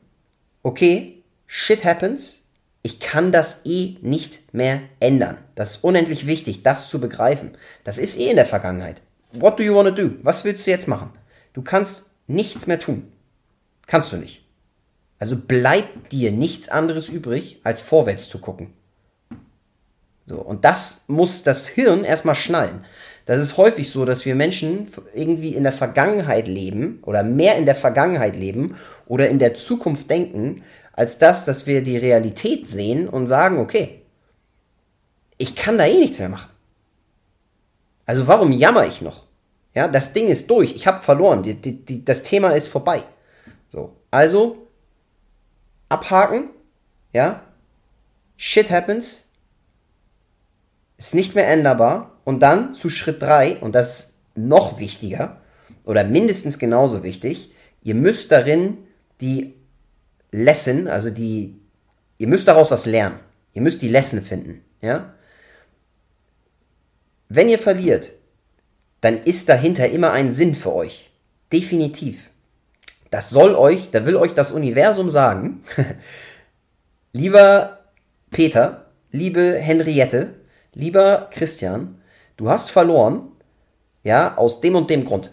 okay, 0.62 1.24
shit 1.46 1.84
happens, 1.84 2.39
ich 2.82 2.98
kann 3.00 3.30
das 3.32 3.66
eh 3.66 3.96
nicht 4.00 4.54
mehr 4.54 4.80
ändern. 5.00 5.36
Das 5.54 5.76
ist 5.76 5.84
unendlich 5.84 6.26
wichtig, 6.26 6.62
das 6.62 6.88
zu 6.88 7.00
begreifen. 7.00 7.52
Das 7.84 7.98
ist 7.98 8.18
eh 8.18 8.30
in 8.30 8.36
der 8.36 8.46
Vergangenheit. 8.46 9.02
What 9.32 9.58
do 9.58 9.62
you 9.62 9.74
want 9.74 9.88
to 9.88 10.02
do? 10.02 10.14
Was 10.22 10.44
willst 10.44 10.66
du 10.66 10.70
jetzt 10.70 10.88
machen? 10.88 11.10
Du 11.52 11.62
kannst 11.62 12.10
nichts 12.26 12.66
mehr 12.66 12.80
tun. 12.80 13.12
Kannst 13.86 14.12
du 14.12 14.16
nicht. 14.16 14.46
Also 15.18 15.36
bleibt 15.36 16.12
dir 16.12 16.32
nichts 16.32 16.68
anderes 16.68 17.08
übrig, 17.10 17.60
als 17.62 17.82
vorwärts 17.82 18.28
zu 18.28 18.38
gucken. 18.38 18.72
So, 20.26 20.36
und 20.36 20.64
das 20.64 21.04
muss 21.08 21.42
das 21.42 21.68
Hirn 21.68 22.04
erstmal 22.04 22.36
schnallen. 22.36 22.84
Das 23.26 23.38
ist 23.38 23.56
häufig 23.56 23.90
so, 23.90 24.04
dass 24.04 24.24
wir 24.24 24.34
Menschen 24.34 24.88
irgendwie 25.14 25.54
in 25.54 25.64
der 25.64 25.72
Vergangenheit 25.72 26.48
leben 26.48 27.00
oder 27.02 27.22
mehr 27.22 27.56
in 27.56 27.66
der 27.66 27.74
Vergangenheit 27.74 28.36
leben 28.36 28.76
oder 29.06 29.28
in 29.28 29.38
der 29.38 29.54
Zukunft 29.54 30.08
denken, 30.08 30.62
als 31.00 31.16
das, 31.16 31.46
dass 31.46 31.66
wir 31.66 31.82
die 31.82 31.96
Realität 31.96 32.68
sehen 32.68 33.08
und 33.08 33.26
sagen, 33.26 33.56
okay, 33.56 34.02
ich 35.38 35.56
kann 35.56 35.78
da 35.78 35.86
eh 35.86 35.94
nichts 35.98 36.18
mehr 36.18 36.28
machen. 36.28 36.50
Also 38.04 38.26
warum 38.26 38.52
jammer 38.52 38.86
ich 38.86 39.00
noch? 39.00 39.24
Ja, 39.74 39.88
das 39.88 40.12
Ding 40.12 40.28
ist 40.28 40.50
durch, 40.50 40.74
ich 40.74 40.86
habe 40.86 41.02
verloren, 41.02 41.42
die, 41.42 41.54
die, 41.54 41.86
die, 41.86 42.04
das 42.04 42.22
Thema 42.22 42.50
ist 42.50 42.68
vorbei. 42.68 43.02
So, 43.70 43.96
also 44.10 44.68
abhaken, 45.88 46.50
ja, 47.14 47.44
shit 48.36 48.70
happens, 48.70 49.24
ist 50.98 51.14
nicht 51.14 51.34
mehr 51.34 51.48
änderbar 51.48 52.20
und 52.24 52.40
dann 52.40 52.74
zu 52.74 52.90
Schritt 52.90 53.22
3, 53.22 53.60
und 53.60 53.74
das 53.74 54.00
ist 54.00 54.14
noch 54.34 54.78
wichtiger 54.78 55.40
oder 55.86 56.04
mindestens 56.04 56.58
genauso 56.58 57.02
wichtig, 57.02 57.54
ihr 57.82 57.94
müsst 57.94 58.30
darin 58.30 58.76
die 59.22 59.54
Lesson, 60.32 60.88
also 60.88 61.10
die, 61.10 61.56
ihr 62.18 62.28
müsst 62.28 62.48
daraus 62.48 62.70
was 62.70 62.86
lernen. 62.86 63.18
Ihr 63.52 63.62
müsst 63.62 63.82
die 63.82 63.88
Lesson 63.88 64.22
finden, 64.22 64.62
ja. 64.80 65.14
Wenn 67.28 67.48
ihr 67.48 67.58
verliert, 67.58 68.12
dann 69.00 69.22
ist 69.22 69.48
dahinter 69.48 69.88
immer 69.88 70.12
ein 70.12 70.32
Sinn 70.32 70.54
für 70.54 70.72
euch. 70.74 71.10
Definitiv. 71.52 72.30
Das 73.10 73.30
soll 73.30 73.54
euch, 73.54 73.90
da 73.90 74.06
will 74.06 74.16
euch 74.16 74.34
das 74.34 74.52
Universum 74.52 75.10
sagen, 75.10 75.62
lieber 77.12 77.80
Peter, 78.30 78.86
liebe 79.10 79.54
Henriette, 79.58 80.34
lieber 80.74 81.28
Christian, 81.32 82.00
du 82.36 82.48
hast 82.48 82.70
verloren, 82.70 83.32
ja, 84.04 84.36
aus 84.36 84.60
dem 84.60 84.76
und 84.76 84.90
dem 84.90 85.04
Grund. 85.04 85.32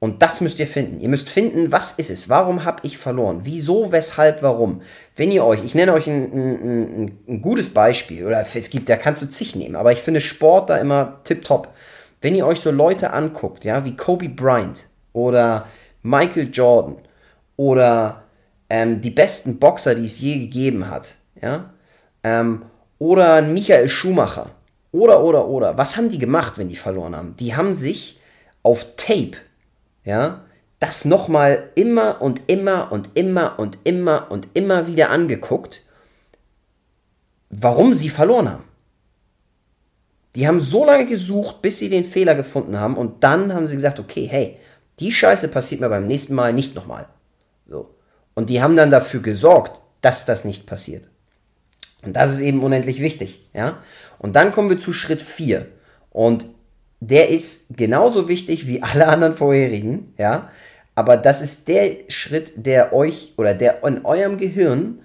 Und 0.00 0.22
das 0.22 0.40
müsst 0.40 0.60
ihr 0.60 0.66
finden. 0.68 1.00
Ihr 1.00 1.08
müsst 1.08 1.28
finden, 1.28 1.72
was 1.72 1.92
ist 1.92 2.10
es? 2.10 2.28
Warum 2.28 2.64
habe 2.64 2.80
ich 2.84 2.98
verloren? 2.98 3.40
Wieso, 3.42 3.90
weshalb, 3.90 4.42
warum? 4.42 4.82
Wenn 5.16 5.32
ihr 5.32 5.44
euch, 5.44 5.64
ich 5.64 5.74
nenne 5.74 5.92
euch 5.92 6.06
ein, 6.06 6.32
ein, 6.32 7.02
ein, 7.02 7.18
ein 7.26 7.42
gutes 7.42 7.74
Beispiel, 7.74 8.24
oder 8.24 8.46
es 8.54 8.70
gibt, 8.70 8.88
da 8.88 8.96
kannst 8.96 9.22
du 9.22 9.28
zig 9.28 9.56
nehmen, 9.56 9.74
aber 9.74 9.90
ich 9.90 10.00
finde 10.00 10.20
Sport 10.20 10.70
da 10.70 10.76
immer 10.76 11.20
tipptopp. 11.24 11.74
Wenn 12.20 12.36
ihr 12.36 12.46
euch 12.46 12.60
so 12.60 12.70
Leute 12.70 13.12
anguckt, 13.12 13.64
ja, 13.64 13.84
wie 13.84 13.96
Kobe 13.96 14.28
Bryant 14.28 14.84
oder 15.12 15.66
Michael 16.02 16.50
Jordan 16.52 16.96
oder 17.56 18.22
ähm, 18.70 19.00
die 19.00 19.10
besten 19.10 19.58
Boxer, 19.58 19.96
die 19.96 20.04
es 20.04 20.20
je 20.20 20.38
gegeben 20.38 20.88
hat, 20.88 21.16
ja, 21.40 21.70
ähm, 22.22 22.62
oder 22.98 23.42
Michael 23.42 23.88
Schumacher 23.88 24.50
oder, 24.92 25.22
oder, 25.22 25.46
oder, 25.46 25.76
was 25.76 25.96
haben 25.96 26.08
die 26.08 26.18
gemacht, 26.18 26.54
wenn 26.56 26.68
die 26.68 26.76
verloren 26.76 27.16
haben? 27.16 27.36
Die 27.36 27.54
haben 27.54 27.74
sich 27.74 28.20
auf 28.62 28.96
Tape 28.96 29.36
ja, 30.08 30.40
das 30.80 31.04
nochmal 31.04 31.68
immer 31.74 32.22
und 32.22 32.40
immer 32.46 32.90
und 32.90 33.10
immer 33.12 33.58
und 33.58 33.76
immer 33.84 34.30
und 34.30 34.48
immer 34.54 34.86
wieder 34.86 35.10
angeguckt, 35.10 35.84
warum 37.50 37.94
sie 37.94 38.08
verloren 38.08 38.50
haben. 38.50 38.64
Die 40.34 40.48
haben 40.48 40.62
so 40.62 40.86
lange 40.86 41.04
gesucht, 41.04 41.60
bis 41.60 41.78
sie 41.78 41.90
den 41.90 42.06
Fehler 42.06 42.34
gefunden 42.34 42.80
haben 42.80 42.96
und 42.96 43.22
dann 43.22 43.52
haben 43.52 43.68
sie 43.68 43.76
gesagt, 43.76 44.00
okay, 44.00 44.26
hey, 44.26 44.58
die 44.98 45.12
Scheiße 45.12 45.48
passiert 45.48 45.82
mir 45.82 45.90
beim 45.90 46.06
nächsten 46.06 46.34
Mal 46.34 46.54
nicht 46.54 46.74
nochmal. 46.74 47.06
So. 47.68 47.94
Und 48.34 48.48
die 48.48 48.62
haben 48.62 48.76
dann 48.76 48.90
dafür 48.90 49.20
gesorgt, 49.20 49.82
dass 50.00 50.24
das 50.24 50.46
nicht 50.46 50.66
passiert. 50.66 51.06
Und 52.02 52.16
das 52.16 52.32
ist 52.32 52.40
eben 52.40 52.62
unendlich 52.62 53.00
wichtig, 53.00 53.46
ja. 53.52 53.82
Und 54.18 54.36
dann 54.36 54.52
kommen 54.52 54.70
wir 54.70 54.78
zu 54.78 54.94
Schritt 54.94 55.20
4. 55.20 55.66
Und 56.10 56.46
der 57.00 57.28
ist 57.28 57.76
genauso 57.76 58.28
wichtig 58.28 58.66
wie 58.66 58.82
alle 58.82 59.06
anderen 59.08 59.36
vorherigen, 59.36 60.14
ja. 60.18 60.50
Aber 60.94 61.16
das 61.16 61.40
ist 61.40 61.68
der 61.68 61.96
Schritt, 62.08 62.52
der 62.56 62.92
euch 62.92 63.34
oder 63.36 63.54
der 63.54 63.84
in 63.84 64.04
eurem 64.04 64.36
Gehirn 64.36 65.00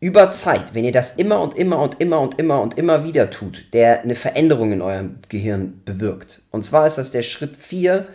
über 0.00 0.32
Zeit, 0.32 0.74
wenn 0.74 0.84
ihr 0.84 0.92
das 0.92 1.16
immer 1.16 1.40
und 1.42 1.56
immer 1.58 1.78
und 1.80 2.00
immer 2.00 2.20
und 2.20 2.38
immer 2.38 2.60
und 2.60 2.78
immer 2.78 3.04
wieder 3.04 3.30
tut, 3.30 3.66
der 3.72 4.02
eine 4.02 4.14
Veränderung 4.14 4.72
in 4.72 4.82
eurem 4.82 5.16
Gehirn 5.28 5.82
bewirkt. 5.84 6.42
Und 6.50 6.64
zwar 6.64 6.86
ist 6.86 6.96
das 6.96 7.10
der 7.10 7.22
Schritt 7.22 7.56
4, 7.56 8.06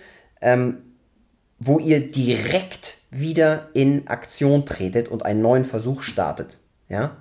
ähm, 0.42 0.78
wo 1.60 1.80
ihr 1.80 2.12
direkt 2.12 2.98
wieder 3.12 3.70
in 3.74 4.08
Aktion 4.08 4.66
tretet 4.66 5.08
und 5.08 5.26
einen 5.26 5.42
neuen 5.42 5.66
Versuch 5.66 6.02
startet. 6.02 6.60
Ja? 6.90 7.18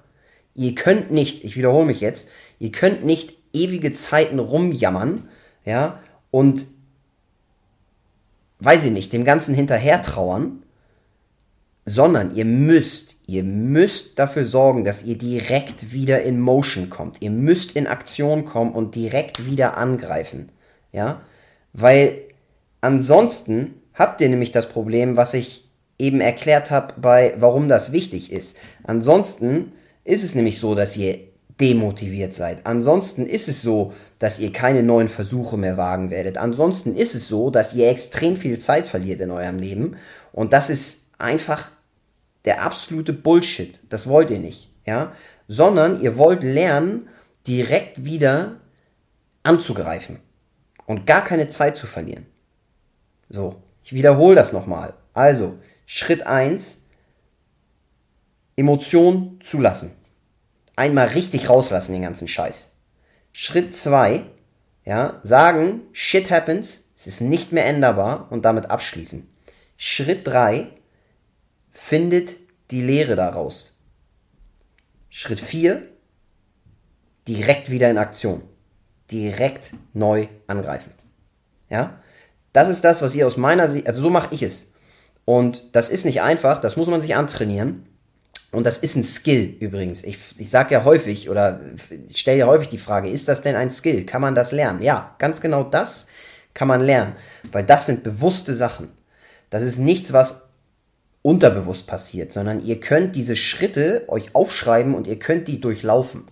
Ihr 0.54 0.75
könnt 0.75 1.10
nicht, 1.10 1.44
ich 1.44 1.56
wiederhole 1.56 1.87
mich 1.87 2.00
jetzt, 2.00 2.28
ihr 2.58 2.72
könnt 2.72 3.04
nicht 3.04 3.34
ewige 3.52 3.92
Zeiten 3.92 4.38
rumjammern, 4.38 5.28
ja, 5.68 6.00
und 6.30 6.64
weiß 8.60 8.87
ich 8.87 8.90
nicht, 8.90 9.12
dem 9.12 9.25
Ganzen 9.25 9.54
hinterher 9.54 10.00
trauern, 10.00 10.62
sondern 11.84 12.34
ihr 12.34 12.46
müsst, 12.46 13.16
ihr 13.26 13.44
müsst 13.44 14.18
dafür 14.18 14.46
sorgen, 14.46 14.87
dass 14.87 15.02
ihr 15.02 15.18
direkt 15.18 15.92
wieder 15.92 16.22
in 16.22 16.40
Motion 16.40 16.88
kommt. 16.88 17.18
Ihr 17.20 17.30
müsst 17.30 17.76
in 17.76 17.87
Aktion 17.87 18.46
kommen 18.46 18.72
und 18.72 18.94
direkt 18.94 19.44
wieder 19.44 19.76
angreifen. 19.76 20.50
Ja? 20.90 21.20
Weil 21.75 22.22
ansonsten 22.80 23.75
habt 23.92 24.22
ihr 24.22 24.30
nämlich 24.30 24.52
das 24.52 24.70
Problem, 24.70 25.18
was 25.18 25.34
ich 25.34 25.68
eben 25.98 26.22
erklärt 26.22 26.70
habe, 26.70 26.94
bei 26.98 27.34
warum 27.38 27.68
das 27.68 27.92
wichtig 27.92 28.32
ist. 28.32 28.56
Ansonsten 28.84 29.72
ist 30.04 30.25
es 30.25 30.34
nämlich 30.34 30.60
so, 30.60 30.75
dass 30.75 30.96
ihr 30.96 31.18
demotiviert 31.60 32.32
seid. 32.34 32.66
Ansonsten 32.66 33.26
ist 33.26 33.48
es 33.48 33.60
so, 33.60 33.92
dass 34.18 34.38
ihr 34.38 34.52
keine 34.52 34.82
neuen 34.82 35.08
Versuche 35.08 35.56
mehr 35.56 35.76
wagen 35.76 36.10
werdet. 36.10 36.38
Ansonsten 36.38 36.96
ist 36.96 37.14
es 37.14 37.28
so, 37.28 37.50
dass 37.50 37.75
ihr 37.75 37.88
extrem 37.88 38.37
viel 38.37 38.58
Zeit 38.58 38.87
verliert 38.87 39.20
in 39.20 39.30
eurem 39.30 39.58
Leben. 39.58 39.96
Und 40.32 40.52
das 40.52 40.70
ist 40.70 41.10
einfach 41.18 41.70
der 42.44 42.62
absolute 42.62 43.12
Bullshit. 43.12 43.78
Das 43.88 44.08
wollt 44.08 44.30
ihr 44.30 44.38
nicht. 44.38 44.70
Ja? 44.87 45.12
Sondern 45.46 46.00
ihr 46.02 46.16
wollt 46.16 46.42
lernen, 46.42 47.08
direkt 47.46 48.04
wieder 48.04 48.60
anzugreifen. 49.42 50.18
Und 50.87 51.06
gar 51.06 51.22
keine 51.22 51.48
Zeit 51.48 51.76
zu 51.76 51.87
verlieren. 51.87 52.26
So, 53.28 53.56
ich 53.84 53.92
wiederhole 53.92 54.34
das 54.34 54.52
nochmal. 54.52 54.94
Also, 55.12 55.58
Schritt 55.87 56.26
1, 56.26 56.82
Emotionen 58.56 59.38
zulassen 59.42 59.92
einmal 60.78 61.08
richtig 61.08 61.50
rauslassen, 61.50 61.92
den 61.92 62.02
ganzen 62.02 62.28
Scheiß. 62.28 62.76
Schritt 63.40 63.76
2, 63.76 64.25
ja, 64.85 65.21
sagen, 65.23 65.83
shit 65.92 66.28
happens, 66.28 66.87
es 66.97 67.07
ist 67.07 67.21
nicht 67.21 67.52
mehr 67.52 67.66
änderbar 67.66 68.26
und 68.30 68.45
damit 68.45 68.68
abschließen. 68.68 69.28
Schritt 69.76 70.26
3, 70.26 70.66
findet 71.71 72.35
die 72.73 72.80
Lehre 72.80 73.14
daraus. 73.14 73.78
Schritt 75.09 75.38
4, 75.38 75.85
direkt 77.28 77.71
wieder 77.71 77.88
in 77.88 77.99
Aktion. 77.99 78.42
Direkt 79.09 79.71
neu 79.92 80.26
angreifen. 80.49 80.90
Ja? 81.71 82.02
Das 82.52 82.68
ist 82.68 82.83
das, 82.83 83.02
was 83.02 83.14
ihr 83.14 83.25
aus 83.25 83.37
meiner 83.37 83.68
Sicht, 83.68 83.87
also 83.87 84.02
so 84.02 84.11
mache 84.11 84.35
ich 84.35 84.42
es. 84.42 84.73
Und 85.25 85.76
das 85.76 85.90
ist 85.90 86.04
nicht 86.04 86.23
einfach, 86.23 86.61
das 86.61 86.76
muss 86.76 86.88
man 86.88 87.02
sich 87.02 87.14
antrainieren. 87.14 87.88
Und 88.50 88.64
das 88.64 88.78
ist 88.78 88.96
ein 88.96 89.04
Skill 89.04 89.56
übrigens. 89.60 90.02
Ich, 90.04 90.18
ich 90.38 90.50
sage 90.50 90.74
ja 90.74 90.84
häufig 90.84 91.28
oder 91.28 91.60
stelle 92.14 92.38
ja 92.38 92.46
häufig 92.46 92.68
die 92.68 92.78
Frage, 92.78 93.10
ist 93.10 93.28
das 93.28 93.42
denn 93.42 93.56
ein 93.56 93.70
Skill? 93.70 94.06
Kann 94.06 94.22
man 94.22 94.34
das 94.34 94.52
lernen? 94.52 94.82
Ja, 94.82 95.14
ganz 95.18 95.40
genau 95.40 95.64
das 95.64 96.06
kann 96.54 96.68
man 96.68 96.80
lernen, 96.80 97.14
weil 97.52 97.64
das 97.64 97.86
sind 97.86 98.02
bewusste 98.02 98.54
Sachen. 98.54 98.88
Das 99.50 99.62
ist 99.62 99.78
nichts, 99.78 100.12
was 100.12 100.48
unterbewusst 101.22 101.86
passiert, 101.86 102.32
sondern 102.32 102.64
ihr 102.64 102.80
könnt 102.80 103.16
diese 103.16 103.36
Schritte 103.36 104.04
euch 104.08 104.34
aufschreiben 104.34 104.94
und 104.94 105.06
ihr 105.06 105.18
könnt 105.18 105.46
die 105.46 105.60
durchlaufen. 105.60 106.24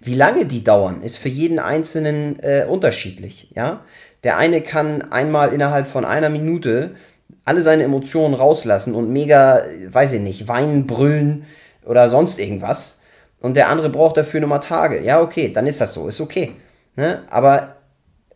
Wie 0.00 0.14
lange 0.14 0.46
die 0.46 0.64
dauern, 0.64 1.02
ist 1.02 1.18
für 1.18 1.28
jeden 1.28 1.58
Einzelnen 1.58 2.40
äh, 2.40 2.66
unterschiedlich. 2.68 3.52
Ja? 3.54 3.84
Der 4.24 4.38
eine 4.38 4.60
kann 4.60 5.12
einmal 5.12 5.52
innerhalb 5.52 5.86
von 5.86 6.04
einer 6.04 6.30
Minute 6.30 6.96
alle 7.44 7.62
seine 7.62 7.84
Emotionen 7.84 8.34
rauslassen 8.34 8.94
und 8.94 9.10
mega, 9.10 9.62
weiß 9.88 10.12
ich 10.12 10.20
nicht, 10.20 10.48
weinen, 10.48 10.86
brüllen 10.86 11.44
oder 11.84 12.10
sonst 12.10 12.38
irgendwas. 12.38 13.00
Und 13.40 13.56
der 13.56 13.68
andere 13.68 13.90
braucht 13.90 14.16
dafür 14.16 14.40
nochmal 14.40 14.60
Tage. 14.60 15.00
Ja, 15.02 15.20
okay, 15.20 15.50
dann 15.52 15.66
ist 15.66 15.80
das 15.80 15.94
so, 15.94 16.08
ist 16.08 16.20
okay. 16.20 16.52
Ne? 16.96 17.22
Aber 17.30 17.76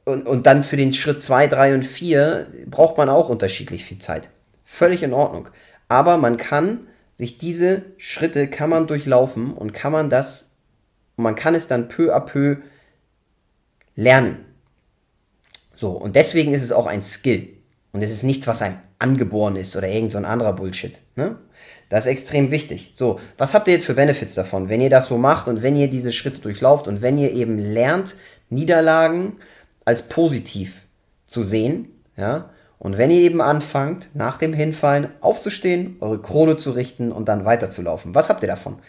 und, 0.04 0.26
und 0.26 0.46
dann 0.46 0.64
für 0.64 0.76
den 0.76 0.92
Schritt 0.92 1.22
2, 1.22 1.46
3 1.48 1.74
und 1.74 1.82
4 1.84 2.46
braucht 2.66 2.98
man 2.98 3.08
auch 3.08 3.28
unterschiedlich 3.28 3.84
viel 3.84 3.98
Zeit. 3.98 4.28
Völlig 4.64 5.02
in 5.02 5.12
Ordnung. 5.12 5.48
Aber 5.88 6.18
man 6.18 6.36
kann 6.36 6.86
sich 7.16 7.38
diese 7.38 7.82
Schritte 7.96 8.48
kann 8.48 8.70
man 8.70 8.86
durchlaufen 8.86 9.52
und 9.52 9.72
kann 9.72 9.92
man 9.92 10.10
das, 10.10 10.50
man 11.16 11.36
kann 11.36 11.54
es 11.54 11.68
dann 11.68 11.88
peu 11.88 12.14
à 12.14 12.20
peu 12.20 12.56
lernen. 13.94 14.44
So, 15.74 15.92
und 15.92 16.16
deswegen 16.16 16.54
ist 16.54 16.62
es 16.62 16.72
auch 16.72 16.86
ein 16.86 17.02
Skill. 17.02 17.48
Und 17.94 18.02
es 18.02 18.10
ist 18.10 18.24
nichts, 18.24 18.48
was 18.48 18.60
einem 18.60 18.76
angeboren 18.98 19.54
ist 19.54 19.76
oder 19.76 19.88
irgend 19.88 20.10
so 20.10 20.18
ein 20.18 20.24
anderer 20.24 20.52
Bullshit. 20.52 21.00
Ne? 21.14 21.36
Das 21.88 22.06
ist 22.06 22.10
extrem 22.10 22.50
wichtig. 22.50 22.90
So, 22.96 23.20
was 23.38 23.54
habt 23.54 23.68
ihr 23.68 23.74
jetzt 23.74 23.86
für 23.86 23.94
Benefits 23.94 24.34
davon, 24.34 24.68
wenn 24.68 24.80
ihr 24.80 24.90
das 24.90 25.06
so 25.06 25.16
macht 25.16 25.46
und 25.46 25.62
wenn 25.62 25.76
ihr 25.76 25.88
diese 25.88 26.10
Schritte 26.10 26.40
durchlauft 26.40 26.88
und 26.88 27.02
wenn 27.02 27.16
ihr 27.18 27.32
eben 27.32 27.56
lernt, 27.56 28.16
Niederlagen 28.50 29.36
als 29.84 30.02
positiv 30.02 30.82
zu 31.28 31.44
sehen, 31.44 31.88
ja, 32.16 32.50
und 32.80 32.98
wenn 32.98 33.12
ihr 33.12 33.20
eben 33.20 33.40
anfangt, 33.40 34.10
nach 34.14 34.38
dem 34.38 34.52
Hinfallen 34.52 35.08
aufzustehen, 35.20 35.96
eure 36.00 36.20
Krone 36.20 36.56
zu 36.56 36.72
richten 36.72 37.12
und 37.12 37.28
dann 37.28 37.44
weiterzulaufen, 37.44 38.12
was 38.14 38.28
habt 38.28 38.42
ihr 38.42 38.48
davon? 38.48 38.80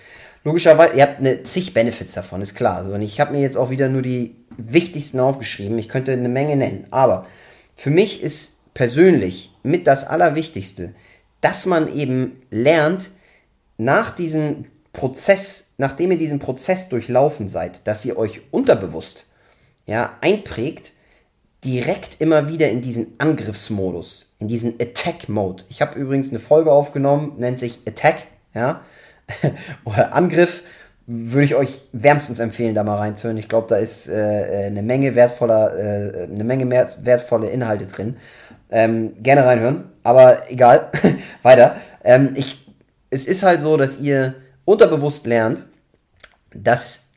Logischerweise, 0.44 0.96
ihr 0.96 1.04
habt 1.04 1.20
eine 1.20 1.44
zig 1.44 1.76
Benefits 1.76 2.16
davon, 2.16 2.42
ist 2.42 2.56
klar. 2.56 2.78
Also, 2.78 2.92
und 2.92 3.02
ich 3.02 3.20
habe 3.20 3.34
mir 3.34 3.42
jetzt 3.42 3.56
auch 3.56 3.70
wieder 3.70 3.88
nur 3.88 4.02
die 4.02 4.36
wichtigsten 4.58 5.20
aufgeschrieben. 5.20 5.78
Ich 5.78 5.90
könnte 5.90 6.12
eine 6.12 6.28
Menge 6.28 6.56
nennen. 6.56 6.88
Aber 6.90 7.28
für 7.76 7.92
mich 7.92 8.24
ist 8.24 8.55
persönlich 8.76 9.52
mit 9.64 9.88
das 9.88 10.06
Allerwichtigste, 10.06 10.94
dass 11.42 11.66
man 11.66 11.96
eben 11.96 12.44
lernt, 12.52 13.10
nach 13.78 14.16
diesem 14.16 14.66
Prozess, 14.94 15.72
nachdem 15.78 16.12
ihr 16.12 16.18
diesen 16.18 16.40
Prozess 16.40 16.88
durchlaufen 16.88 17.50
seid, 17.50 17.86
dass 17.88 18.06
ihr 18.06 18.18
euch 18.18 18.42
unterbewusst 18.52 19.28
ja, 19.86 20.14
einprägt, 20.22 20.94
direkt 21.64 22.22
immer 22.22 22.48
wieder 22.48 22.70
in 22.70 22.82
diesen 22.82 23.16
Angriffsmodus, 23.18 24.34
in 24.40 24.48
diesen 24.48 24.76
Attack-Mode. 24.80 25.64
Ich 25.70 25.82
habe 25.82 26.00
übrigens 26.00 26.30
eine 26.30 26.40
Folge 26.40 26.72
aufgenommen, 26.72 27.34
nennt 27.38 27.60
sich 27.60 27.80
Attack, 27.88 28.28
ja, 28.54 28.82
oder 29.84 30.14
Angriff. 30.14 30.64
Würde 31.08 31.46
ich 31.46 31.54
euch 31.54 31.82
wärmstens 31.92 32.40
empfehlen, 32.40 32.74
da 32.74 32.84
mal 32.84 32.98
reinzuhören. 32.98 33.38
Ich 33.38 33.48
glaube, 33.48 33.68
da 33.70 33.78
ist 33.78 34.08
äh, 34.08 34.64
äh, 34.64 34.66
eine 34.68 34.82
Menge 34.82 35.14
wertvoller, 35.14 35.78
äh, 35.78 36.24
eine 36.24 36.44
Menge 36.44 36.68
wertvolle 36.70 37.50
Inhalte 37.50 37.86
drin. 37.86 38.18
Ähm, 38.70 39.22
gerne 39.22 39.46
reinhören, 39.46 39.92
aber 40.04 40.50
egal, 40.50 40.92
weiter. 41.44 41.78
Ähm, 42.04 42.34
ich, 42.36 42.68
es 43.10 43.26
ist 43.26 43.44
halt 43.44 43.62
so, 43.62 43.78
dass 43.78 44.00
ihr 44.00 44.36
unterbewusst 44.66 45.28
lernt, 45.28 45.66
dass 46.54 47.10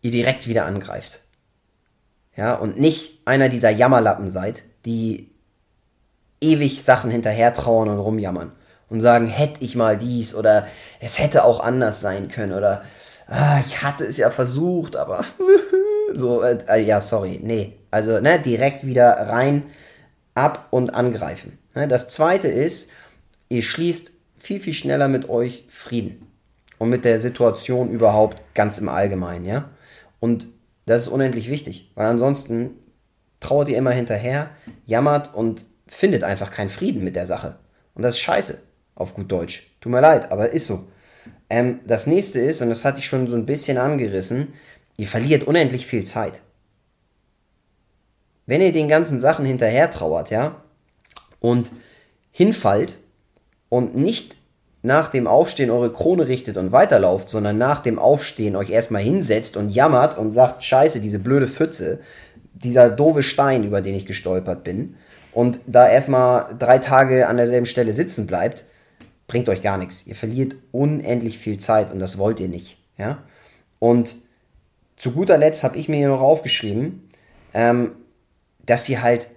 ihr 0.00 0.10
direkt 0.10 0.48
wieder 0.48 0.64
angreift. 0.64 1.20
Ja, 2.36 2.54
und 2.54 2.78
nicht 2.78 3.26
einer 3.26 3.48
dieser 3.48 3.70
Jammerlappen 3.70 4.30
seid, 4.30 4.62
die 4.84 5.30
ewig 6.40 6.82
Sachen 6.82 7.10
hinterher 7.10 7.52
trauern 7.54 7.88
und 7.88 7.98
rumjammern 7.98 8.52
und 8.88 9.00
sagen, 9.00 9.26
hätte 9.26 9.64
ich 9.64 9.74
mal 9.74 9.96
dies 9.96 10.34
oder 10.34 10.66
es 11.00 11.18
hätte 11.18 11.44
auch 11.44 11.60
anders 11.60 12.00
sein 12.00 12.28
können 12.28 12.52
oder 12.52 12.82
ah, 13.26 13.58
ich 13.66 13.82
hatte 13.82 14.04
es 14.04 14.16
ja 14.16 14.30
versucht, 14.30 14.96
aber 14.96 15.24
so, 16.14 16.42
äh, 16.42 16.58
äh, 16.68 16.82
ja, 16.84 17.00
sorry, 17.00 17.40
nee. 17.42 17.78
Also, 17.90 18.20
ne, 18.20 18.38
direkt 18.38 18.86
wieder 18.86 19.12
rein, 19.28 19.64
ab 20.36 20.68
und 20.70 20.94
angreifen. 20.94 21.58
Das 21.74 22.08
zweite 22.08 22.48
ist, 22.48 22.90
ihr 23.48 23.62
schließt 23.62 24.12
viel, 24.38 24.60
viel 24.60 24.74
schneller 24.74 25.08
mit 25.08 25.28
euch 25.28 25.64
Frieden 25.68 26.30
und 26.78 26.90
mit 26.90 27.04
der 27.04 27.20
Situation 27.20 27.90
überhaupt 27.90 28.42
ganz 28.54 28.78
im 28.78 28.88
Allgemeinen, 28.88 29.44
ja. 29.44 29.70
Und 30.20 30.48
das 30.84 31.02
ist 31.02 31.08
unendlich 31.08 31.50
wichtig, 31.50 31.90
weil 31.94 32.06
ansonsten 32.06 32.76
trauert 33.40 33.68
ihr 33.68 33.78
immer 33.78 33.90
hinterher, 33.90 34.50
jammert 34.84 35.34
und 35.34 35.66
findet 35.86 36.22
einfach 36.22 36.50
keinen 36.50 36.70
Frieden 36.70 37.02
mit 37.02 37.16
der 37.16 37.26
Sache. 37.26 37.56
Und 37.94 38.02
das 38.02 38.14
ist 38.14 38.20
scheiße, 38.20 38.60
auf 38.94 39.14
gut 39.14 39.30
Deutsch. 39.30 39.70
Tut 39.80 39.92
mir 39.92 40.00
leid, 40.00 40.30
aber 40.30 40.50
ist 40.50 40.66
so. 40.66 40.86
Ähm, 41.48 41.80
das 41.86 42.06
nächste 42.06 42.40
ist, 42.40 42.60
und 42.62 42.68
das 42.68 42.84
hatte 42.84 42.98
ich 42.98 43.06
schon 43.06 43.28
so 43.28 43.36
ein 43.36 43.46
bisschen 43.46 43.78
angerissen, 43.78 44.52
ihr 44.96 45.06
verliert 45.06 45.44
unendlich 45.44 45.86
viel 45.86 46.04
Zeit. 46.04 46.40
Wenn 48.46 48.60
ihr 48.60 48.72
den 48.72 48.88
ganzen 48.88 49.20
Sachen 49.20 49.44
hinterher 49.44 49.90
trauert, 49.90 50.30
ja, 50.30 50.56
und 51.40 51.72
hinfallt 52.30 52.98
und 53.68 53.96
nicht 53.96 54.36
nach 54.82 55.08
dem 55.08 55.26
Aufstehen 55.26 55.70
eure 55.70 55.92
Krone 55.92 56.28
richtet 56.28 56.56
und 56.56 56.70
weiterlauft, 56.70 57.28
sondern 57.28 57.58
nach 57.58 57.80
dem 57.80 57.98
Aufstehen 57.98 58.54
euch 58.54 58.70
erstmal 58.70 59.02
hinsetzt 59.02 59.56
und 59.56 59.70
jammert 59.70 60.16
und 60.16 60.30
sagt, 60.30 60.62
scheiße, 60.62 61.00
diese 61.00 61.18
blöde 61.18 61.48
Pfütze, 61.48 62.00
dieser 62.54 62.88
doofe 62.88 63.22
Stein, 63.22 63.64
über 63.64 63.82
den 63.82 63.94
ich 63.94 64.06
gestolpert 64.06 64.64
bin, 64.64 64.96
und 65.32 65.60
da 65.66 65.86
erstmal 65.86 66.54
drei 66.58 66.78
Tage 66.78 67.28
an 67.28 67.36
derselben 67.36 67.66
Stelle 67.66 67.92
sitzen 67.92 68.26
bleibt, 68.26 68.64
bringt 69.26 69.50
euch 69.50 69.60
gar 69.60 69.76
nichts. 69.76 70.06
Ihr 70.06 70.14
verliert 70.14 70.56
unendlich 70.72 71.38
viel 71.38 71.58
Zeit 71.58 71.92
und 71.92 71.98
das 71.98 72.16
wollt 72.16 72.40
ihr 72.40 72.48
nicht. 72.48 72.78
Ja? 72.96 73.18
Und 73.78 74.14
zu 74.96 75.12
guter 75.12 75.36
Letzt 75.36 75.62
habe 75.62 75.76
ich 75.76 75.90
mir 75.90 75.96
hier 75.96 76.08
noch 76.08 76.22
aufgeschrieben, 76.22 77.10
ähm, 77.52 77.92
dass 78.66 78.88
ihr 78.88 79.02
halt 79.02 79.28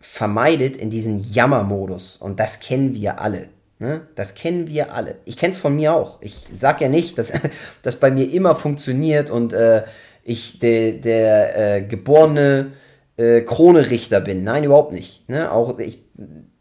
vermeidet 0.00 0.76
in 0.76 0.90
diesen 0.90 1.18
Jammermodus. 1.18 2.16
Und 2.16 2.38
das 2.38 2.60
kennen 2.60 2.94
wir 2.94 3.20
alle. 3.20 3.48
Ne? 3.78 4.06
Das 4.14 4.34
kennen 4.34 4.68
wir 4.68 4.94
alle. 4.94 5.16
Ich 5.24 5.36
kenne 5.36 5.52
es 5.52 5.58
von 5.58 5.74
mir 5.74 5.94
auch. 5.94 6.18
Ich 6.20 6.36
sage 6.56 6.84
ja 6.84 6.90
nicht, 6.90 7.18
dass 7.18 7.32
das 7.82 7.96
bei 7.96 8.10
mir 8.10 8.30
immer 8.32 8.54
funktioniert 8.54 9.30
und 9.30 9.52
äh, 9.52 9.84
ich 10.22 10.58
de, 10.58 11.00
der 11.00 11.76
äh, 11.76 11.82
geborene 11.82 12.72
äh, 13.16 13.40
Krone-Richter 13.40 14.20
bin. 14.20 14.44
Nein, 14.44 14.64
überhaupt 14.64 14.92
nicht. 14.92 15.28
Ne? 15.28 15.50
Auch 15.50 15.78
ich, 15.78 15.98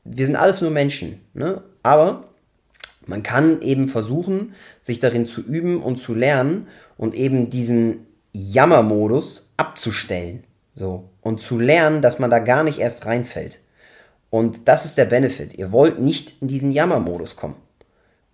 wir 0.04 0.26
sind 0.26 0.36
alles 0.36 0.62
nur 0.62 0.72
Menschen. 0.72 1.22
Ne? 1.34 1.62
Aber 1.84 2.26
man 3.06 3.24
kann 3.24 3.62
eben 3.62 3.90
versuchen, 3.90 4.54
sich 4.82 5.00
darin 5.00 5.26
zu 5.26 5.42
üben 5.42 5.82
und 5.82 5.98
zu 5.98 6.14
lernen 6.14 6.68
und 6.98 7.14
eben 7.14 7.50
diesen 7.50 8.08
Jammermodus 8.32 9.54
abzustellen. 9.58 10.44
So. 10.74 11.10
Und 11.22 11.40
zu 11.40 11.60
lernen, 11.60 12.02
dass 12.02 12.20
man 12.20 12.30
da 12.30 12.40
gar 12.40 12.64
nicht 12.64 12.80
erst 12.80 13.06
reinfällt. 13.06 13.60
Und 14.30 14.68
das 14.68 14.86
ist 14.86 14.98
der 14.98 15.06
Benefit. 15.06 15.54
Ihr 15.54 15.72
wollt 15.72 16.00
nicht 16.00 16.42
in 16.42 16.48
diesen 16.48 16.72
Jammermodus 16.72 17.36
kommen, 17.36 17.56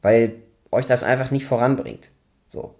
weil 0.02 0.36
euch 0.71 0.86
das 0.86 1.04
einfach 1.04 1.32
nicht 1.32 1.45
voranbringt. 1.45 2.10
So. 2.47 2.75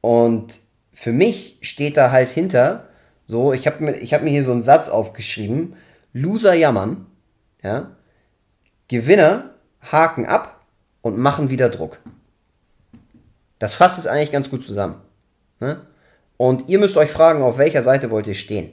Und 0.00 0.58
für 0.92 1.12
mich 1.12 1.58
steht 1.62 1.96
da 1.96 2.10
halt 2.10 2.28
hinter, 2.28 2.88
so, 3.26 3.52
ich 3.52 3.66
habe 3.66 3.84
mir, 3.84 3.92
hab 3.94 4.22
mir 4.22 4.30
hier 4.30 4.44
so 4.44 4.52
einen 4.52 4.64
Satz 4.64 4.88
aufgeschrieben, 4.88 5.76
Loser 6.12 6.54
jammern, 6.54 7.06
ja, 7.62 7.92
Gewinner 8.88 9.54
haken 9.80 10.26
ab 10.26 10.66
und 11.00 11.16
machen 11.16 11.48
wieder 11.48 11.70
Druck. 11.70 12.00
Das 13.58 13.74
fasst 13.74 13.98
es 13.98 14.06
eigentlich 14.06 14.32
ganz 14.32 14.50
gut 14.50 14.64
zusammen. 14.64 14.96
Ne? 15.60 15.80
Und 16.42 16.68
ihr 16.68 16.80
müsst 16.80 16.96
euch 16.96 17.12
fragen, 17.12 17.40
auf 17.44 17.56
welcher 17.56 17.84
Seite 17.84 18.10
wollt 18.10 18.26
ihr 18.26 18.34
stehen. 18.34 18.72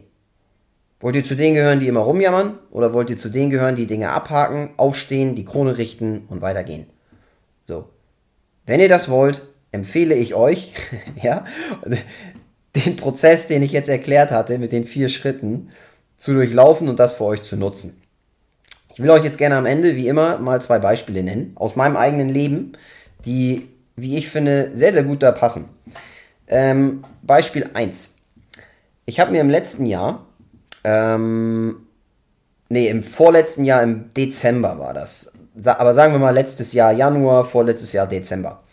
Wollt 1.02 1.16
ihr 1.16 1.24
zu 1.24 1.36
denen 1.36 1.54
gehören, 1.54 1.80
die 1.80 1.88
immer 1.88 2.00
rumjammern? 2.00 2.58
Oder 2.72 2.94
wollt 2.94 3.12
ihr 3.12 3.18
zu 3.18 3.30
denen 3.30 3.52
gehören, 3.52 3.76
die 3.76 3.86
Dinge 3.86 4.10
abhaken, 4.10 4.72
aufstehen, 4.78 5.36
die 5.36 5.46
Krone 5.46 5.78
richten 5.78 6.26
und 6.30 6.42
weitergehen? 6.42 6.88
So. 7.66 7.88
Wenn 8.66 8.80
ihr 8.80 8.90
das 8.90 9.08
wollt, 9.08 9.48
empfehle 9.72 10.16
ich 10.16 10.34
euch, 10.34 10.74
ja, 11.22 11.46
den 12.76 12.96
Prozess, 12.96 13.46
den 13.46 13.62
ich 13.62 13.72
jetzt 13.72 13.88
erklärt 13.88 14.32
hatte, 14.32 14.58
mit 14.58 14.72
den 14.72 14.84
vier 14.84 15.08
Schritten, 15.08 15.70
zu 16.18 16.34
durchlaufen 16.34 16.90
und 16.90 16.98
das 16.98 17.14
für 17.14 17.26
euch 17.26 17.44
zu 17.44 17.56
nutzen. 17.56 18.02
Ich 18.96 19.00
will 19.00 19.12
euch 19.12 19.24
jetzt 19.24 19.38
gerne 19.38 19.58
am 19.58 19.68
Ende, 19.68 19.96
wie 19.96 20.08
immer, 20.08 20.40
mal 20.40 20.60
zwei 20.60 20.80
Beispiele 20.80 21.22
nennen, 21.22 21.52
aus 21.54 21.76
meinem 21.76 21.98
eigenen 21.98 22.30
Leben, 22.30 22.72
die, 23.28 23.68
wie 23.96 24.18
ich 24.18 24.28
finde, 24.28 24.72
sehr, 24.74 24.92
sehr 24.92 25.04
gut 25.04 25.22
da 25.22 25.32
passen. 25.32 25.70
Ähm, 26.50 27.06
Beispiel 27.22 27.70
1. 27.74 28.18
Ich 29.06 29.20
habe 29.20 29.32
mir 29.32 29.42
im 29.42 29.50
letzten 29.50 29.86
Jahr 29.86 30.26
ähm, 30.84 31.88
nee, 32.70 32.88
im 32.88 33.04
vorletzten 33.04 33.66
Jahr, 33.66 33.84
im 33.84 34.14
Dezember 34.14 34.80
war 34.80 34.94
das. 34.94 35.34
Aber 35.66 35.94
sagen 35.94 36.14
wir 36.14 36.20
mal 36.20 36.34
letztes 36.34 36.74
Jahr 36.74 36.92
Januar, 36.94 37.44
vorletztes 37.44 37.94
Jahr 37.94 38.08
Dezember. 38.08 38.64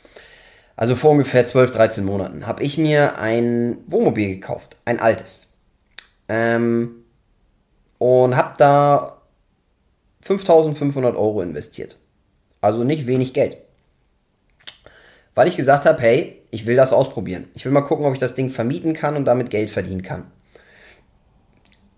Also 0.77 0.95
vor 0.95 1.12
ungefähr 1.12 1.47
12, 1.47 1.71
13 1.73 2.05
Monaten 2.05 2.47
habe 2.47 2.62
ich 2.62 2.79
mir 2.79 3.19
ein 3.19 3.79
Wohnmobil 3.87 4.29
gekauft. 4.29 4.77
Ein 4.85 5.01
altes. 5.01 5.55
Ähm, 6.29 7.05
und 7.99 8.37
habe 8.37 8.55
da 8.59 9.23
5500 10.21 11.17
Euro 11.17 11.41
investiert. 11.41 11.97
Also 12.61 12.85
nicht 12.85 13.07
wenig 13.07 13.33
Geld. 13.33 13.59
weil 15.35 15.49
ich 15.49 15.57
gesagt 15.57 15.85
habe, 15.87 16.01
hey, 16.01 16.43
ich 16.57 16.64
will 16.64 16.75
das 16.75 16.95
ausprobieren. 16.95 17.47
Ich 17.55 17.66
will 17.66 17.73
mal 17.73 17.83
gucken, 17.83 18.07
ob 18.07 18.14
ich 18.14 18.19
das 18.19 18.35
Ding 18.35 18.49
vermieten 18.49 18.95
kann 18.95 19.14
und 19.14 19.27
damit 19.27 19.51
Geld 19.51 19.69
verdienen 19.69 20.03
kann. 20.03 20.25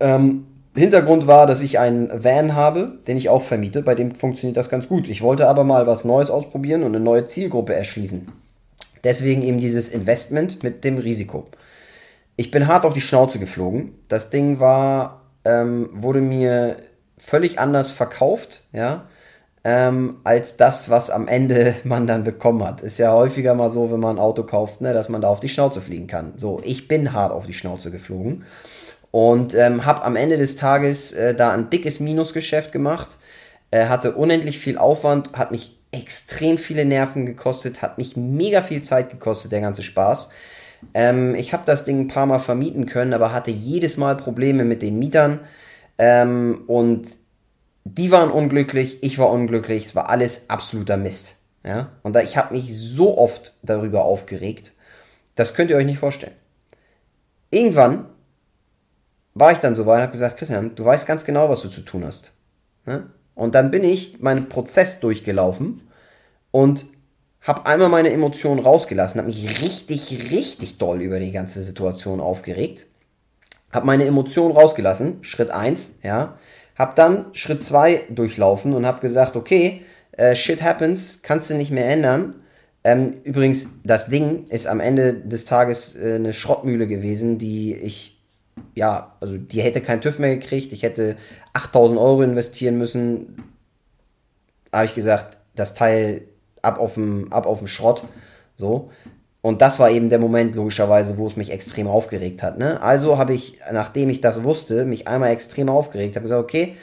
Ähm, 0.01 0.45
Hintergrund 0.75 1.27
war, 1.27 1.47
dass 1.47 1.61
ich 1.61 1.79
einen 1.79 2.23
Van 2.23 2.55
habe, 2.55 2.99
den 3.07 3.15
ich 3.15 3.29
auch 3.29 3.41
vermiete. 3.41 3.81
Bei 3.81 3.95
dem 3.95 4.13
funktioniert 4.13 4.57
das 4.57 4.69
ganz 4.69 4.89
gut. 4.89 5.07
Ich 5.07 5.21
wollte 5.21 5.47
aber 5.47 5.63
mal 5.63 5.87
was 5.87 6.03
Neues 6.03 6.29
ausprobieren 6.29 6.83
und 6.83 6.93
eine 6.93 7.03
neue 7.03 7.25
Zielgruppe 7.25 7.73
erschließen. 7.73 8.27
Deswegen 9.05 9.43
eben 9.43 9.59
dieses 9.59 9.89
Investment 9.89 10.61
mit 10.61 10.83
dem 10.83 10.97
Risiko. 10.97 11.45
Ich 12.35 12.51
bin 12.51 12.67
hart 12.67 12.85
auf 12.85 12.93
die 12.93 13.01
Schnauze 13.01 13.39
geflogen. 13.39 13.93
Das 14.09 14.29
Ding 14.29 14.59
war, 14.59 15.21
ähm, 15.45 15.89
wurde 15.93 16.19
mir 16.19 16.75
völlig 17.17 17.59
anders 17.59 17.91
verkauft, 17.91 18.65
ja, 18.73 19.05
ähm, 19.63 20.17
als 20.23 20.57
das, 20.57 20.89
was 20.89 21.09
am 21.09 21.27
Ende 21.27 21.75
man 21.83 22.07
dann 22.07 22.23
bekommen 22.23 22.63
hat. 22.63 22.81
Ist 22.81 22.99
ja 22.99 23.11
häufiger 23.11 23.53
mal 23.53 23.69
so, 23.69 23.91
wenn 23.91 23.99
man 23.99 24.17
ein 24.17 24.21
Auto 24.21 24.43
kauft, 24.43 24.81
ne, 24.81 24.93
dass 24.93 25.09
man 25.09 25.21
da 25.21 25.27
auf 25.27 25.39
die 25.39 25.49
Schnauze 25.49 25.81
fliegen 25.81 26.07
kann. 26.07 26.33
So, 26.37 26.61
ich 26.63 26.87
bin 26.87 27.13
hart 27.13 27.31
auf 27.31 27.45
die 27.45 27.53
Schnauze 27.53 27.91
geflogen 27.91 28.45
und 29.11 29.55
ähm, 29.55 29.85
habe 29.85 30.03
am 30.03 30.15
Ende 30.15 30.37
des 30.37 30.55
Tages 30.55 31.13
äh, 31.13 31.35
da 31.35 31.51
ein 31.51 31.69
dickes 31.69 31.99
Minusgeschäft 31.99 32.71
gemacht, 32.71 33.17
äh, 33.71 33.87
hatte 33.87 34.13
unendlich 34.13 34.59
viel 34.59 34.77
Aufwand, 34.77 35.33
hat 35.33 35.51
mich 35.51 35.77
extrem 35.91 36.57
viele 36.57 36.85
Nerven 36.85 37.25
gekostet, 37.25 37.81
hat 37.81 37.97
mich 37.97 38.15
mega 38.15 38.61
viel 38.61 38.81
Zeit 38.81 39.09
gekostet, 39.09 39.51
der 39.51 39.61
ganze 39.61 39.81
Spaß. 39.81 40.31
Ähm, 40.93 41.35
ich 41.35 41.53
habe 41.53 41.63
das 41.65 41.83
Ding 41.83 42.01
ein 42.01 42.07
paar 42.07 42.25
Mal 42.25 42.39
vermieten 42.39 42.85
können, 42.85 43.13
aber 43.13 43.33
hatte 43.33 43.51
jedes 43.51 43.97
Mal 43.97 44.15
Probleme 44.15 44.63
mit 44.65 44.81
den 44.81 44.99
Mietern. 44.99 45.39
Ähm, 45.97 46.63
und 46.67 47.07
die 47.83 48.11
waren 48.11 48.31
unglücklich, 48.31 49.03
ich 49.03 49.17
war 49.17 49.29
unglücklich, 49.29 49.85
es 49.85 49.95
war 49.95 50.09
alles 50.09 50.49
absoluter 50.49 50.97
Mist. 50.97 51.37
Ja? 51.63 51.91
Und 52.03 52.13
da, 52.13 52.21
ich 52.21 52.37
habe 52.37 52.53
mich 52.53 52.75
so 52.75 53.17
oft 53.17 53.55
darüber 53.63 54.05
aufgeregt, 54.05 54.73
das 55.35 55.53
könnt 55.53 55.69
ihr 55.69 55.77
euch 55.77 55.85
nicht 55.85 55.99
vorstellen. 55.99 56.35
Irgendwann 57.51 58.05
war 59.33 59.51
ich 59.51 59.59
dann 59.59 59.75
so 59.75 59.85
weit 59.85 59.97
und 59.97 60.03
habe 60.03 60.11
gesagt, 60.11 60.37
Christian, 60.37 60.75
du 60.75 60.85
weißt 60.85 61.07
ganz 61.07 61.25
genau, 61.25 61.49
was 61.49 61.61
du 61.61 61.69
zu 61.69 61.81
tun 61.81 62.05
hast. 62.05 62.31
Ja? 62.85 63.03
Und 63.35 63.55
dann 63.55 63.71
bin 63.71 63.83
ich 63.83 64.19
meinen 64.19 64.49
Prozess 64.49 64.99
durchgelaufen 64.99 65.81
und 66.51 66.85
habe 67.41 67.65
einmal 67.65 67.89
meine 67.89 68.11
Emotionen 68.11 68.59
rausgelassen, 68.59 69.19
habe 69.19 69.29
mich 69.29 69.61
richtig, 69.61 70.31
richtig 70.31 70.77
doll 70.77 71.01
über 71.01 71.19
die 71.19 71.31
ganze 71.31 71.63
Situation 71.63 72.19
aufgeregt, 72.19 72.85
habe 73.71 73.85
meine 73.85 74.05
Emotionen 74.05 74.55
rausgelassen, 74.55 75.23
Schritt 75.23 75.51
1, 75.51 75.99
ja, 76.03 76.37
habe 76.79 76.93
dann 76.95 77.25
Schritt 77.33 77.63
2 77.63 78.05
durchlaufen 78.09 78.73
und 78.73 78.85
habe 78.85 79.01
gesagt, 79.01 79.35
okay, 79.35 79.81
äh, 80.13 80.35
shit 80.35 80.63
happens, 80.63 81.19
kannst 81.21 81.49
du 81.49 81.53
nicht 81.53 81.71
mehr 81.71 81.87
ändern. 81.87 82.35
Ähm, 82.83 83.15
übrigens, 83.25 83.67
das 83.83 84.07
Ding 84.07 84.47
ist 84.47 84.65
am 84.65 84.79
Ende 84.79 85.13
des 85.13 85.45
Tages 85.45 85.95
äh, 85.95 86.15
eine 86.15 86.33
Schrottmühle 86.33 86.87
gewesen, 86.87 87.37
die 87.37 87.75
ich 87.75 88.15
ja, 88.75 89.15
also 89.19 89.37
die 89.37 89.61
hätte 89.61 89.81
keinen 89.81 90.01
TÜV 90.01 90.19
mehr 90.19 90.35
gekriegt. 90.35 90.73
Ich 90.73 90.83
hätte 90.83 91.17
8000 91.53 91.99
Euro 91.99 92.21
investieren 92.23 92.77
müssen. 92.77 93.43
Habe 94.71 94.85
ich 94.85 94.93
gesagt, 94.93 95.37
das 95.55 95.73
Teil 95.73 96.23
ab 96.61 96.79
auf 96.79 96.95
dem, 96.95 97.31
ab 97.31 97.45
auf 97.45 97.59
dem 97.59 97.67
Schrott. 97.67 98.03
So. 98.55 98.91
Und 99.41 99.61
das 99.61 99.79
war 99.79 99.89
eben 99.89 100.09
der 100.09 100.19
Moment, 100.19 100.55
logischerweise, 100.55 101.17
wo 101.17 101.25
es 101.27 101.37
mich 101.37 101.51
extrem 101.51 101.87
aufgeregt 101.87 102.43
hat. 102.43 102.57
Ne? 102.57 102.81
Also 102.81 103.17
habe 103.17 103.33
ich, 103.33 103.57
nachdem 103.71 104.09
ich 104.09 104.19
das 104.19 104.43
wusste, 104.43 104.83
mich 104.85 105.07
einmal 105.07 105.31
extrem 105.31 105.69
aufgeregt. 105.69 106.15
Habe 106.15 106.23
gesagt, 106.23 106.43
okay, 106.43 106.75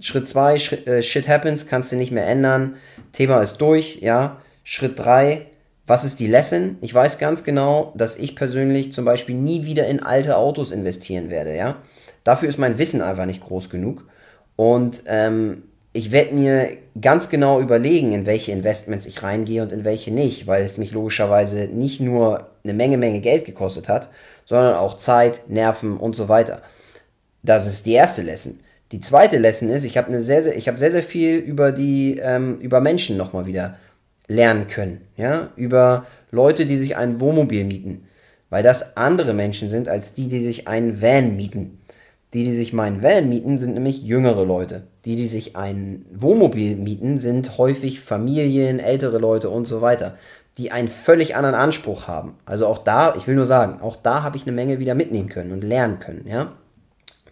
Schritt 0.00 0.28
2, 0.28 0.54
äh, 0.54 1.02
Shit 1.02 1.28
happens, 1.28 1.66
kannst 1.66 1.92
du 1.92 1.96
nicht 1.96 2.12
mehr 2.12 2.26
ändern. 2.26 2.76
Thema 3.12 3.40
ist 3.40 3.56
durch, 3.58 3.98
ja. 4.00 4.38
Schritt 4.62 4.98
3, 4.98 5.46
was 5.86 6.04
ist 6.04 6.20
die 6.20 6.26
Lesson? 6.26 6.78
Ich 6.80 6.94
weiß 6.94 7.18
ganz 7.18 7.44
genau, 7.44 7.92
dass 7.96 8.16
ich 8.16 8.36
persönlich 8.36 8.92
zum 8.92 9.04
Beispiel 9.04 9.34
nie 9.34 9.66
wieder 9.66 9.86
in 9.86 10.02
alte 10.02 10.36
Autos 10.36 10.72
investieren 10.72 11.30
werde, 11.30 11.54
ja. 11.54 11.76
Dafür 12.22 12.48
ist 12.48 12.58
mein 12.58 12.78
Wissen 12.78 13.02
einfach 13.02 13.26
nicht 13.26 13.42
groß 13.42 13.70
genug. 13.70 14.06
Und 14.56 15.02
ähm, 15.06 15.62
ich 15.96 16.10
werde 16.10 16.34
mir 16.34 16.76
ganz 17.00 17.28
genau 17.30 17.60
überlegen, 17.60 18.12
in 18.12 18.26
welche 18.26 18.50
Investments 18.50 19.06
ich 19.06 19.22
reingehe 19.22 19.62
und 19.62 19.70
in 19.70 19.84
welche 19.84 20.10
nicht, 20.10 20.48
weil 20.48 20.64
es 20.64 20.76
mich 20.76 20.90
logischerweise 20.90 21.68
nicht 21.68 22.00
nur 22.00 22.48
eine 22.64 22.74
Menge, 22.74 22.98
Menge 22.98 23.20
Geld 23.20 23.44
gekostet 23.44 23.88
hat, 23.88 24.10
sondern 24.44 24.74
auch 24.74 24.96
Zeit, 24.96 25.48
Nerven 25.48 25.96
und 25.96 26.16
so 26.16 26.28
weiter. 26.28 26.62
Das 27.44 27.68
ist 27.68 27.86
die 27.86 27.92
erste 27.92 28.22
Lesson. 28.22 28.58
Die 28.90 28.98
zweite 28.98 29.38
Lesson 29.38 29.70
ist, 29.70 29.84
ich 29.84 29.96
habe 29.96 30.20
sehr, 30.20 30.42
sehr, 30.42 30.56
ich 30.56 30.64
sehr, 30.64 30.90
sehr 30.90 31.02
viel 31.02 31.36
über 31.36 31.70
die, 31.70 32.18
ähm, 32.20 32.58
über 32.58 32.80
Menschen 32.80 33.16
nochmal 33.16 33.46
wieder 33.46 33.76
lernen 34.26 34.66
können. 34.66 35.02
Ja, 35.16 35.50
über 35.54 36.06
Leute, 36.32 36.66
die 36.66 36.76
sich 36.76 36.96
ein 36.96 37.20
Wohnmobil 37.20 37.64
mieten. 37.64 38.02
Weil 38.50 38.64
das 38.64 38.96
andere 38.96 39.32
Menschen 39.32 39.70
sind 39.70 39.88
als 39.88 40.14
die, 40.14 40.28
die 40.28 40.44
sich 40.44 40.66
einen 40.66 41.00
Van 41.00 41.36
mieten. 41.36 41.78
Die, 42.34 42.42
die 42.42 42.54
sich 42.54 42.72
meinen 42.72 43.00
Van 43.00 43.28
mieten, 43.28 43.60
sind 43.60 43.74
nämlich 43.74 44.02
jüngere 44.02 44.44
Leute. 44.44 44.88
Die, 45.04 45.14
die 45.14 45.28
sich 45.28 45.54
ein 45.54 46.04
Wohnmobil 46.12 46.74
mieten, 46.74 47.20
sind 47.20 47.58
häufig 47.58 48.00
Familien, 48.00 48.80
ältere 48.80 49.18
Leute 49.18 49.50
und 49.50 49.68
so 49.68 49.80
weiter, 49.80 50.18
die 50.58 50.72
einen 50.72 50.88
völlig 50.88 51.36
anderen 51.36 51.54
Anspruch 51.54 52.08
haben. 52.08 52.34
Also 52.44 52.66
auch 52.66 52.78
da, 52.78 53.14
ich 53.16 53.28
will 53.28 53.36
nur 53.36 53.44
sagen, 53.44 53.80
auch 53.80 53.94
da 53.94 54.24
habe 54.24 54.36
ich 54.36 54.42
eine 54.42 54.52
Menge 54.52 54.80
wieder 54.80 54.96
mitnehmen 54.96 55.28
können 55.28 55.52
und 55.52 55.62
lernen 55.62 56.00
können, 56.00 56.26
ja. 56.26 56.52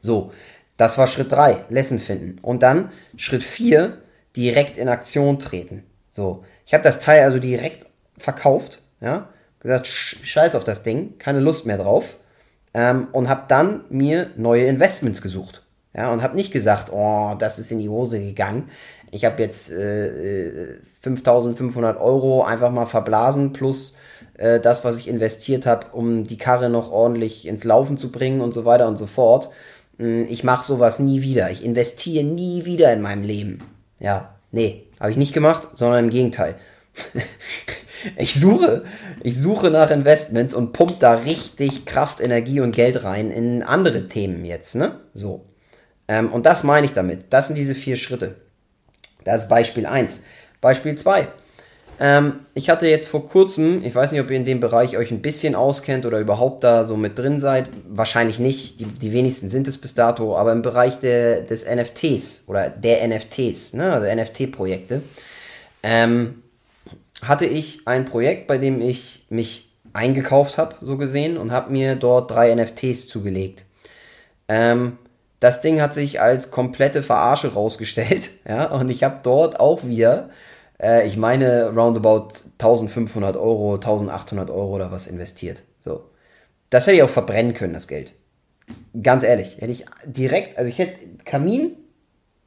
So, 0.02 0.32
das 0.76 0.98
war 0.98 1.08
Schritt 1.08 1.32
3, 1.32 1.64
Lesson 1.68 1.98
finden. 1.98 2.38
Und 2.40 2.62
dann 2.62 2.90
Schritt 3.16 3.42
4, 3.42 3.98
direkt 4.36 4.78
in 4.78 4.88
Aktion 4.88 5.40
treten. 5.40 5.82
So, 6.12 6.44
ich 6.64 6.74
habe 6.74 6.84
das 6.84 7.00
Teil 7.00 7.24
also 7.24 7.40
direkt 7.40 7.86
verkauft, 8.16 8.82
ja, 9.00 9.28
gesagt, 9.58 9.88
scheiß 9.88 10.54
auf 10.54 10.64
das 10.64 10.84
Ding, 10.84 11.18
keine 11.18 11.40
Lust 11.40 11.66
mehr 11.66 11.78
drauf 11.78 12.16
ähm, 12.74 13.08
und 13.12 13.28
habe 13.28 13.44
dann 13.48 13.84
mir 13.90 14.30
neue 14.36 14.66
Investments 14.66 15.22
gesucht. 15.22 15.62
Ja, 15.94 16.12
und 16.12 16.22
habe 16.22 16.36
nicht 16.36 16.52
gesagt, 16.52 16.90
oh, 16.90 17.34
das 17.38 17.58
ist 17.58 17.70
in 17.70 17.78
die 17.78 17.88
Hose 17.88 18.18
gegangen. 18.18 18.70
Ich 19.10 19.26
habe 19.26 19.42
jetzt 19.42 19.70
äh, 19.70 20.78
5500 21.02 22.00
Euro 22.00 22.44
einfach 22.44 22.70
mal 22.70 22.86
verblasen 22.86 23.52
plus 23.52 23.94
äh, 24.38 24.58
das, 24.58 24.84
was 24.84 24.96
ich 24.96 25.08
investiert 25.08 25.66
habe, 25.66 25.88
um 25.92 26.26
die 26.26 26.38
Karre 26.38 26.70
noch 26.70 26.90
ordentlich 26.90 27.46
ins 27.46 27.64
Laufen 27.64 27.98
zu 27.98 28.10
bringen 28.10 28.40
und 28.40 28.54
so 28.54 28.64
weiter 28.64 28.88
und 28.88 28.98
so 28.98 29.06
fort. 29.06 29.50
Hm, 29.98 30.26
ich 30.30 30.44
mache 30.44 30.64
sowas 30.64 30.98
nie 30.98 31.20
wieder. 31.20 31.50
Ich 31.50 31.64
investiere 31.64 32.24
nie 32.24 32.64
wieder 32.64 32.92
in 32.92 33.02
meinem 33.02 33.22
Leben. 33.22 33.62
Ja, 34.00 34.34
nee, 34.50 34.86
habe 34.98 35.10
ich 35.10 35.18
nicht 35.18 35.34
gemacht, 35.34 35.68
sondern 35.74 36.04
im 36.04 36.10
Gegenteil. 36.10 36.54
ich 38.16 38.34
suche, 38.34 38.84
ich 39.22 39.38
suche 39.38 39.70
nach 39.70 39.90
Investments 39.90 40.54
und 40.54 40.72
pump 40.72 41.00
da 41.00 41.14
richtig 41.14 41.86
Kraft, 41.86 42.20
Energie 42.20 42.60
und 42.60 42.74
Geld 42.74 43.04
rein 43.04 43.30
in 43.30 43.62
andere 43.62 44.08
Themen 44.08 44.44
jetzt, 44.44 44.74
ne? 44.74 45.00
So. 45.14 45.46
Ähm, 46.08 46.32
und 46.32 46.46
das 46.46 46.64
meine 46.64 46.84
ich 46.84 46.92
damit. 46.92 47.26
Das 47.30 47.46
sind 47.46 47.56
diese 47.56 47.74
vier 47.74 47.96
Schritte. 47.96 48.36
Das 49.24 49.44
ist 49.44 49.48
Beispiel 49.48 49.86
1. 49.86 50.24
Beispiel 50.60 50.94
2. 50.94 51.28
Ähm, 52.00 52.40
ich 52.54 52.68
hatte 52.68 52.88
jetzt 52.88 53.06
vor 53.06 53.28
kurzem, 53.28 53.84
ich 53.84 53.94
weiß 53.94 54.12
nicht, 54.12 54.20
ob 54.20 54.30
ihr 54.30 54.36
in 54.36 54.44
dem 54.44 54.60
Bereich 54.60 54.96
euch 54.96 55.10
ein 55.10 55.22
bisschen 55.22 55.54
auskennt 55.54 56.04
oder 56.04 56.18
überhaupt 56.18 56.64
da 56.64 56.84
so 56.84 56.96
mit 56.96 57.18
drin 57.18 57.40
seid. 57.40 57.68
Wahrscheinlich 57.88 58.38
nicht, 58.38 58.80
die, 58.80 58.86
die 58.86 59.12
wenigsten 59.12 59.50
sind 59.50 59.68
es 59.68 59.78
bis 59.78 59.94
dato, 59.94 60.36
aber 60.36 60.52
im 60.52 60.62
Bereich 60.62 60.98
der, 60.98 61.42
des 61.42 61.64
NFTs 61.64 62.44
oder 62.48 62.70
der 62.70 63.06
NFTs, 63.06 63.74
ne, 63.74 63.92
also 63.92 64.06
NFT-Projekte, 64.06 65.02
ähm, 65.82 66.41
hatte 67.22 67.46
ich 67.46 67.86
ein 67.86 68.04
Projekt, 68.04 68.46
bei 68.46 68.58
dem 68.58 68.80
ich 68.80 69.26
mich 69.30 69.72
eingekauft 69.92 70.58
habe, 70.58 70.76
so 70.80 70.96
gesehen, 70.96 71.36
und 71.36 71.52
habe 71.52 71.72
mir 71.72 71.96
dort 71.96 72.30
drei 72.30 72.54
NFTs 72.54 73.06
zugelegt. 73.08 73.64
Ähm, 74.48 74.98
das 75.40 75.60
Ding 75.60 75.80
hat 75.80 75.94
sich 75.94 76.20
als 76.20 76.50
komplette 76.50 77.02
Verarsche 77.02 77.54
rausgestellt, 77.54 78.30
ja, 78.48 78.66
und 78.66 78.88
ich 78.90 79.04
habe 79.04 79.20
dort 79.22 79.60
auch 79.60 79.84
wieder 79.84 80.30
äh, 80.82 81.06
ich 81.06 81.16
meine, 81.16 81.70
roundabout 81.70 82.28
1500 82.58 83.36
Euro, 83.36 83.74
1800 83.74 84.50
Euro 84.50 84.74
oder 84.74 84.90
was 84.90 85.06
investiert. 85.06 85.62
So. 85.84 86.10
Das 86.68 86.86
hätte 86.86 86.96
ich 86.96 87.02
auch 87.02 87.10
verbrennen 87.10 87.54
können, 87.54 87.72
das 87.72 87.88
Geld. 87.88 88.14
Ganz 89.00 89.22
ehrlich, 89.22 89.58
hätte 89.58 89.72
ich 89.72 89.86
direkt, 90.04 90.58
also 90.58 90.68
ich 90.68 90.78
hätte 90.78 91.00
Kamin 91.24 91.76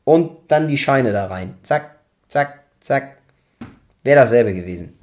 und 0.04 0.32
dann 0.50 0.68
die 0.68 0.78
Scheine 0.78 1.12
da 1.12 1.28
rein. 1.28 1.56
Zack, 1.64 1.96
zack, 2.28 2.64
zack. 2.80 3.18
Wäre 4.06 4.22
dasselbe 4.22 4.54
gewesen. 4.54 4.94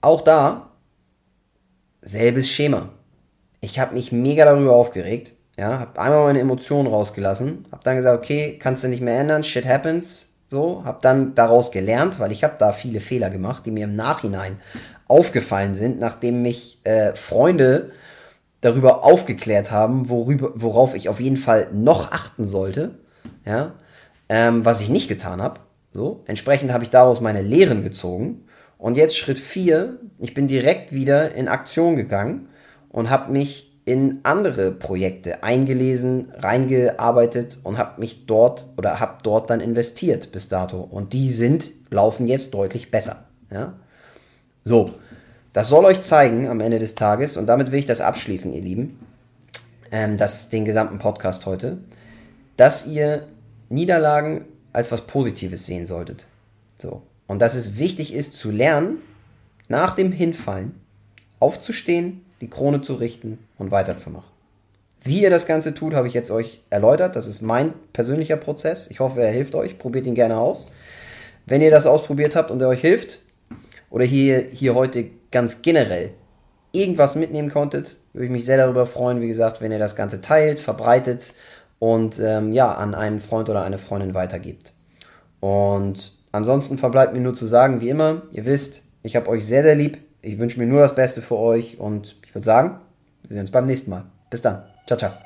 Auch 0.00 0.22
da, 0.22 0.70
selbes 2.00 2.48
Schema. 2.48 2.90
Ich 3.60 3.80
habe 3.80 3.94
mich 3.94 4.12
mega 4.12 4.44
darüber 4.44 4.76
aufgeregt. 4.76 5.32
Ja, 5.56 5.80
habe 5.80 6.00
einmal 6.00 6.26
meine 6.26 6.40
Emotionen 6.40 6.88
rausgelassen, 6.88 7.64
habe 7.72 7.82
dann 7.84 7.96
gesagt, 7.96 8.18
okay, 8.18 8.58
kannst 8.58 8.84
du 8.84 8.88
nicht 8.88 9.02
mehr 9.02 9.18
ändern, 9.18 9.44
shit 9.44 9.66
happens, 9.66 10.34
so, 10.48 10.84
habe 10.84 10.98
dann 11.00 11.34
daraus 11.34 11.70
gelernt, 11.70 12.18
weil 12.18 12.32
ich 12.32 12.42
habe 12.42 12.54
da 12.58 12.72
viele 12.72 13.00
Fehler 13.00 13.30
gemacht, 13.30 13.64
die 13.64 13.70
mir 13.70 13.84
im 13.84 13.94
Nachhinein 13.94 14.60
aufgefallen 15.06 15.76
sind, 15.76 16.00
nachdem 16.00 16.42
mich 16.42 16.80
äh, 16.84 17.14
Freunde 17.14 17.92
darüber 18.60 19.04
aufgeklärt 19.04 19.70
haben, 19.70 20.08
worüber, 20.08 20.52
worauf 20.54 20.94
ich 20.94 21.08
auf 21.08 21.20
jeden 21.20 21.36
Fall 21.36 21.68
noch 21.72 22.10
achten 22.10 22.46
sollte, 22.46 22.98
ja, 23.44 23.74
ähm, 24.28 24.64
was 24.64 24.80
ich 24.80 24.88
nicht 24.88 25.08
getan 25.08 25.40
habe. 25.40 25.60
So, 25.94 26.24
entsprechend 26.26 26.72
habe 26.72 26.82
ich 26.82 26.90
daraus 26.90 27.20
meine 27.20 27.40
Lehren 27.40 27.84
gezogen 27.84 28.42
Und 28.78 28.96
jetzt 28.96 29.16
Schritt 29.16 29.38
4, 29.38 29.96
ich 30.18 30.34
bin 30.34 30.48
direkt 30.48 30.92
wieder 30.92 31.34
in 31.36 31.46
Aktion 31.46 31.94
gegangen 31.94 32.48
und 32.90 33.10
habe 33.10 33.30
mich 33.30 33.72
in 33.84 34.18
andere 34.24 34.72
Projekte 34.72 35.44
eingelesen, 35.44 36.32
reingearbeitet 36.36 37.58
und 37.62 37.78
habe 37.78 38.00
mich 38.00 38.26
dort 38.26 38.66
oder 38.76 38.98
habe 38.98 39.18
dort 39.22 39.50
dann 39.50 39.60
investiert 39.60 40.32
bis 40.32 40.48
dato. 40.48 40.80
Und 40.80 41.12
die 41.12 41.30
sind, 41.30 41.70
laufen 41.90 42.26
jetzt 42.26 42.52
deutlich 42.54 42.90
besser. 42.90 43.26
Ja? 43.52 43.74
So, 44.64 44.90
das 45.52 45.68
soll 45.68 45.84
euch 45.84 46.00
zeigen 46.00 46.48
am 46.48 46.60
Ende 46.60 46.80
des 46.80 46.96
Tages 46.96 47.36
und 47.36 47.46
damit 47.46 47.70
will 47.70 47.78
ich 47.78 47.86
das 47.86 48.00
abschließen, 48.00 48.52
ihr 48.52 48.62
Lieben, 48.62 48.98
ähm, 49.92 50.18
das, 50.18 50.48
den 50.48 50.64
gesamten 50.64 50.98
Podcast 50.98 51.46
heute, 51.46 51.78
dass 52.56 52.86
ihr 52.88 53.28
Niederlagen 53.68 54.46
als 54.74 54.92
was 54.92 55.06
Positives 55.06 55.64
sehen 55.64 55.86
solltet. 55.86 56.26
So. 56.82 57.00
Und 57.26 57.40
dass 57.40 57.54
es 57.54 57.78
wichtig 57.78 58.12
ist 58.12 58.34
zu 58.34 58.50
lernen, 58.50 58.98
nach 59.68 59.94
dem 59.94 60.12
Hinfallen 60.12 60.74
aufzustehen, 61.40 62.22
die 62.42 62.50
Krone 62.50 62.82
zu 62.82 62.94
richten 62.94 63.38
und 63.56 63.70
weiterzumachen. 63.70 64.28
Wie 65.02 65.22
ihr 65.22 65.30
das 65.30 65.46
Ganze 65.46 65.74
tut, 65.74 65.94
habe 65.94 66.08
ich 66.08 66.14
jetzt 66.14 66.30
euch 66.30 66.60
erläutert. 66.68 67.16
Das 67.16 67.26
ist 67.26 67.40
mein 67.40 67.72
persönlicher 67.92 68.36
Prozess. 68.36 68.90
Ich 68.90 69.00
hoffe, 69.00 69.22
er 69.22 69.30
hilft 69.30 69.54
euch. 69.54 69.78
Probiert 69.78 70.06
ihn 70.06 70.14
gerne 70.14 70.38
aus. 70.38 70.72
Wenn 71.46 71.62
ihr 71.62 71.70
das 71.70 71.86
ausprobiert 71.86 72.36
habt 72.36 72.50
und 72.50 72.60
er 72.60 72.68
euch 72.68 72.80
hilft, 72.80 73.20
oder 73.90 74.04
hier, 74.04 74.44
hier 74.52 74.74
heute 74.74 75.06
ganz 75.30 75.62
generell 75.62 76.10
irgendwas 76.72 77.14
mitnehmen 77.14 77.50
konntet, 77.50 77.96
würde 78.12 78.26
ich 78.26 78.32
mich 78.32 78.44
sehr 78.44 78.56
darüber 78.56 78.86
freuen, 78.86 79.20
wie 79.20 79.28
gesagt, 79.28 79.60
wenn 79.60 79.70
ihr 79.70 79.78
das 79.78 79.94
Ganze 79.94 80.20
teilt, 80.20 80.58
verbreitet 80.58 81.32
und 81.78 82.18
ähm, 82.20 82.52
ja, 82.52 82.74
an 82.74 82.94
einen 82.94 83.20
Freund 83.20 83.48
oder 83.48 83.62
eine 83.64 83.78
Freundin 83.78 84.14
weitergibt. 84.14 84.72
Und 85.40 86.16
ansonsten 86.32 86.78
verbleibt 86.78 87.12
mir 87.12 87.20
nur 87.20 87.34
zu 87.34 87.46
sagen, 87.46 87.80
wie 87.80 87.90
immer, 87.90 88.22
ihr 88.32 88.46
wisst, 88.46 88.82
ich 89.02 89.16
habe 89.16 89.28
euch 89.28 89.44
sehr, 89.46 89.62
sehr 89.62 89.74
lieb. 89.74 89.98
Ich 90.22 90.38
wünsche 90.38 90.58
mir 90.58 90.66
nur 90.66 90.80
das 90.80 90.94
Beste 90.94 91.20
für 91.20 91.36
euch 91.36 91.78
und 91.78 92.16
ich 92.24 92.34
würde 92.34 92.46
sagen, 92.46 92.80
wir 93.22 93.34
sehen 93.34 93.40
uns 93.42 93.50
beim 93.50 93.66
nächsten 93.66 93.90
Mal. 93.90 94.04
Bis 94.30 94.42
dann. 94.42 94.62
Ciao, 94.86 94.98
ciao. 94.98 95.23